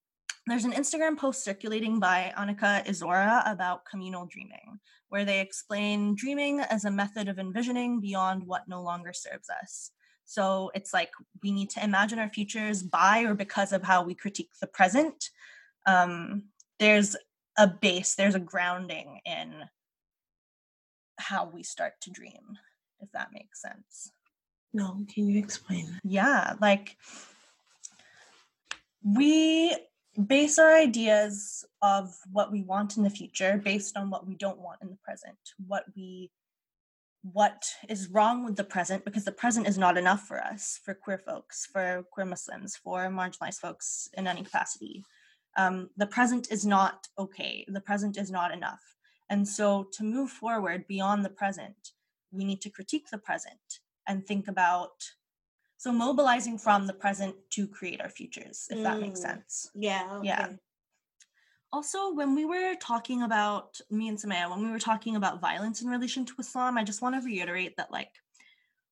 [0.50, 4.80] there's an Instagram post circulating by Annika Izora about communal dreaming,
[5.10, 9.92] where they explain dreaming as a method of envisioning beyond what no longer serves us.
[10.26, 11.10] So it's like
[11.44, 15.30] we need to imagine our futures by or because of how we critique the present.
[15.86, 16.44] Um,
[16.80, 17.16] there's
[17.58, 19.54] a base, there's a grounding in
[21.18, 22.58] how we start to dream,
[23.02, 24.12] if that makes sense.
[24.72, 26.00] No, can you explain?
[26.04, 26.96] Yeah, like
[29.04, 29.76] we
[30.28, 34.60] base our ideas of what we want in the future based on what we don't
[34.60, 36.30] want in the present what we
[37.22, 40.94] what is wrong with the present because the present is not enough for us for
[40.94, 45.04] queer folks for queer muslims for marginalized folks in any capacity.
[45.58, 47.66] Um, the present is not okay.
[47.68, 48.82] The present is not enough.
[49.30, 51.76] And so to move forward beyond the present
[52.32, 54.92] we need to critique the present and think about
[55.80, 58.84] so mobilizing from the present to create our futures, if mm.
[58.84, 59.24] that makes mm.
[59.24, 59.72] sense.
[59.74, 60.08] Yeah.
[60.18, 60.28] Okay.
[60.28, 60.50] Yeah.
[61.72, 65.82] Also, when we were talking about me and Summeiya, when we were talking about violence
[65.82, 68.10] in relation to Islam, I just want to reiterate that like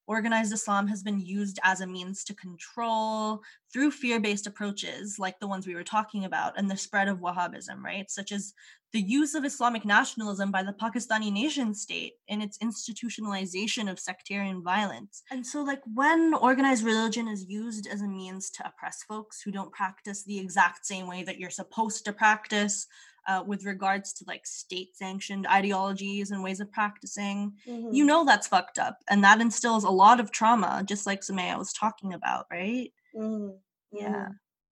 [0.08, 3.42] organized Islam has been used as a means to control
[3.74, 7.20] through fear based approaches, like the ones we were talking about, and the spread of
[7.20, 8.10] Wahhabism, right?
[8.10, 8.54] Such as
[8.98, 14.64] the use of Islamic nationalism by the Pakistani nation state in its institutionalization of sectarian
[14.64, 15.22] violence.
[15.30, 19.52] And so, like, when organized religion is used as a means to oppress folks who
[19.52, 22.88] don't practice the exact same way that you're supposed to practice,
[23.28, 27.94] uh, with regards to like state sanctioned ideologies and ways of practicing, mm-hmm.
[27.94, 28.98] you know that's fucked up.
[29.12, 32.92] And that instills a lot of trauma, just like Summeiya was talking about, right?
[33.16, 33.58] Mm-hmm.
[33.92, 34.30] Yeah.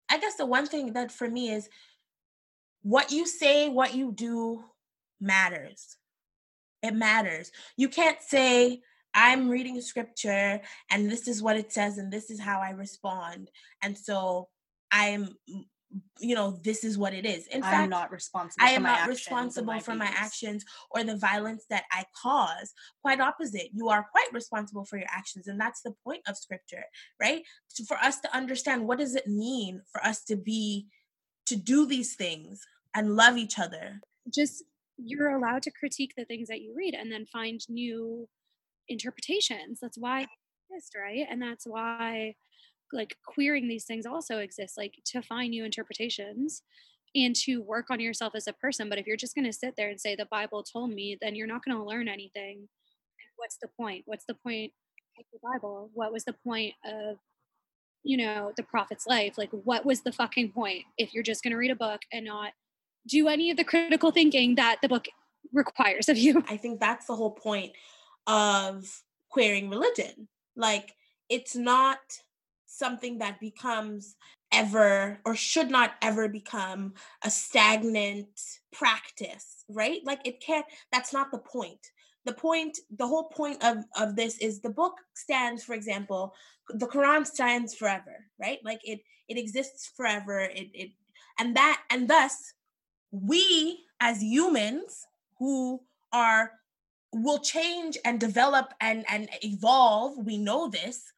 [0.09, 1.69] I guess the one thing that for me is
[2.85, 4.63] what you say, what you do
[5.21, 5.97] matters.
[6.83, 7.51] It matters.
[7.77, 8.83] You can't say,
[9.15, 10.61] I'm reading scripture
[10.91, 13.51] and this is what it says and this is how I respond.
[13.83, 14.49] And so
[14.93, 15.35] I'm
[16.19, 19.09] you know this is what it is in I'm fact not responsible i am not
[19.09, 24.33] responsible for my actions or the violence that i cause quite opposite you are quite
[24.33, 26.83] responsible for your actions and that's the point of scripture
[27.21, 30.89] right so for us to understand what does it mean for us to be
[31.47, 34.01] to do these things and love each other.
[34.33, 34.65] Just
[34.97, 38.29] you're allowed to critique the things that you read and then find new
[38.89, 39.79] interpretations.
[39.81, 40.27] That's why
[40.97, 41.27] right?
[41.31, 42.35] And that's why
[42.93, 46.63] like queering these things also exists like to find new interpretations
[47.15, 48.89] and to work on yourself as a person.
[48.89, 51.35] But if you're just going to sit there and say the bible told me then
[51.35, 52.69] you're not going to learn anything.
[53.37, 54.03] What's the point?
[54.07, 54.73] What's the point
[55.19, 55.91] of the bible?
[55.95, 57.19] What was the point of
[58.03, 59.39] you know the prophet's life?
[59.39, 60.85] Like what was the fucking point?
[60.99, 62.53] If you're just going to read a book and not
[63.07, 65.07] do any of the critical thinking that the book
[65.53, 67.73] requires of you i think that's the whole point
[68.27, 70.93] of queering religion like
[71.29, 71.99] it's not
[72.67, 74.17] something that becomes
[74.53, 78.29] ever or should not ever become a stagnant
[78.73, 80.01] practice, right?
[80.05, 81.81] Like it can't, that's not the point.
[82.25, 86.35] The point, the whole point of, of this is the book stands, for example,
[86.71, 88.59] the Quran stands forever, right?
[88.65, 90.41] Like it it exists forever.
[90.41, 90.91] It it
[91.39, 92.54] and that and thus
[93.23, 95.07] we as humans
[95.39, 95.81] who
[96.13, 96.53] are
[97.13, 101.13] will change and develop and and evolve we know this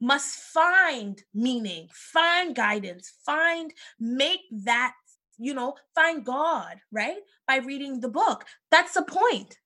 [0.00, 4.94] must find meaning, find guidance, find, make that,
[5.38, 7.18] you know, find God, right?
[7.46, 8.44] By reading the book.
[8.70, 9.58] That's the point.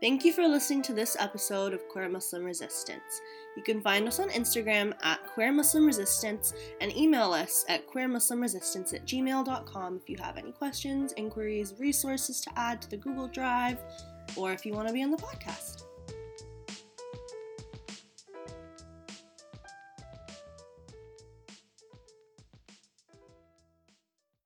[0.00, 3.20] Thank you for listening to this episode of Queer Muslim Resistance.
[3.56, 8.94] You can find us on Instagram at Queer Muslim Resistance and email us at queermuslimresistance
[8.94, 13.78] at gmail.com if you have any questions, inquiries, resources to add to the Google Drive,
[14.36, 15.87] or if you want to be on the podcast.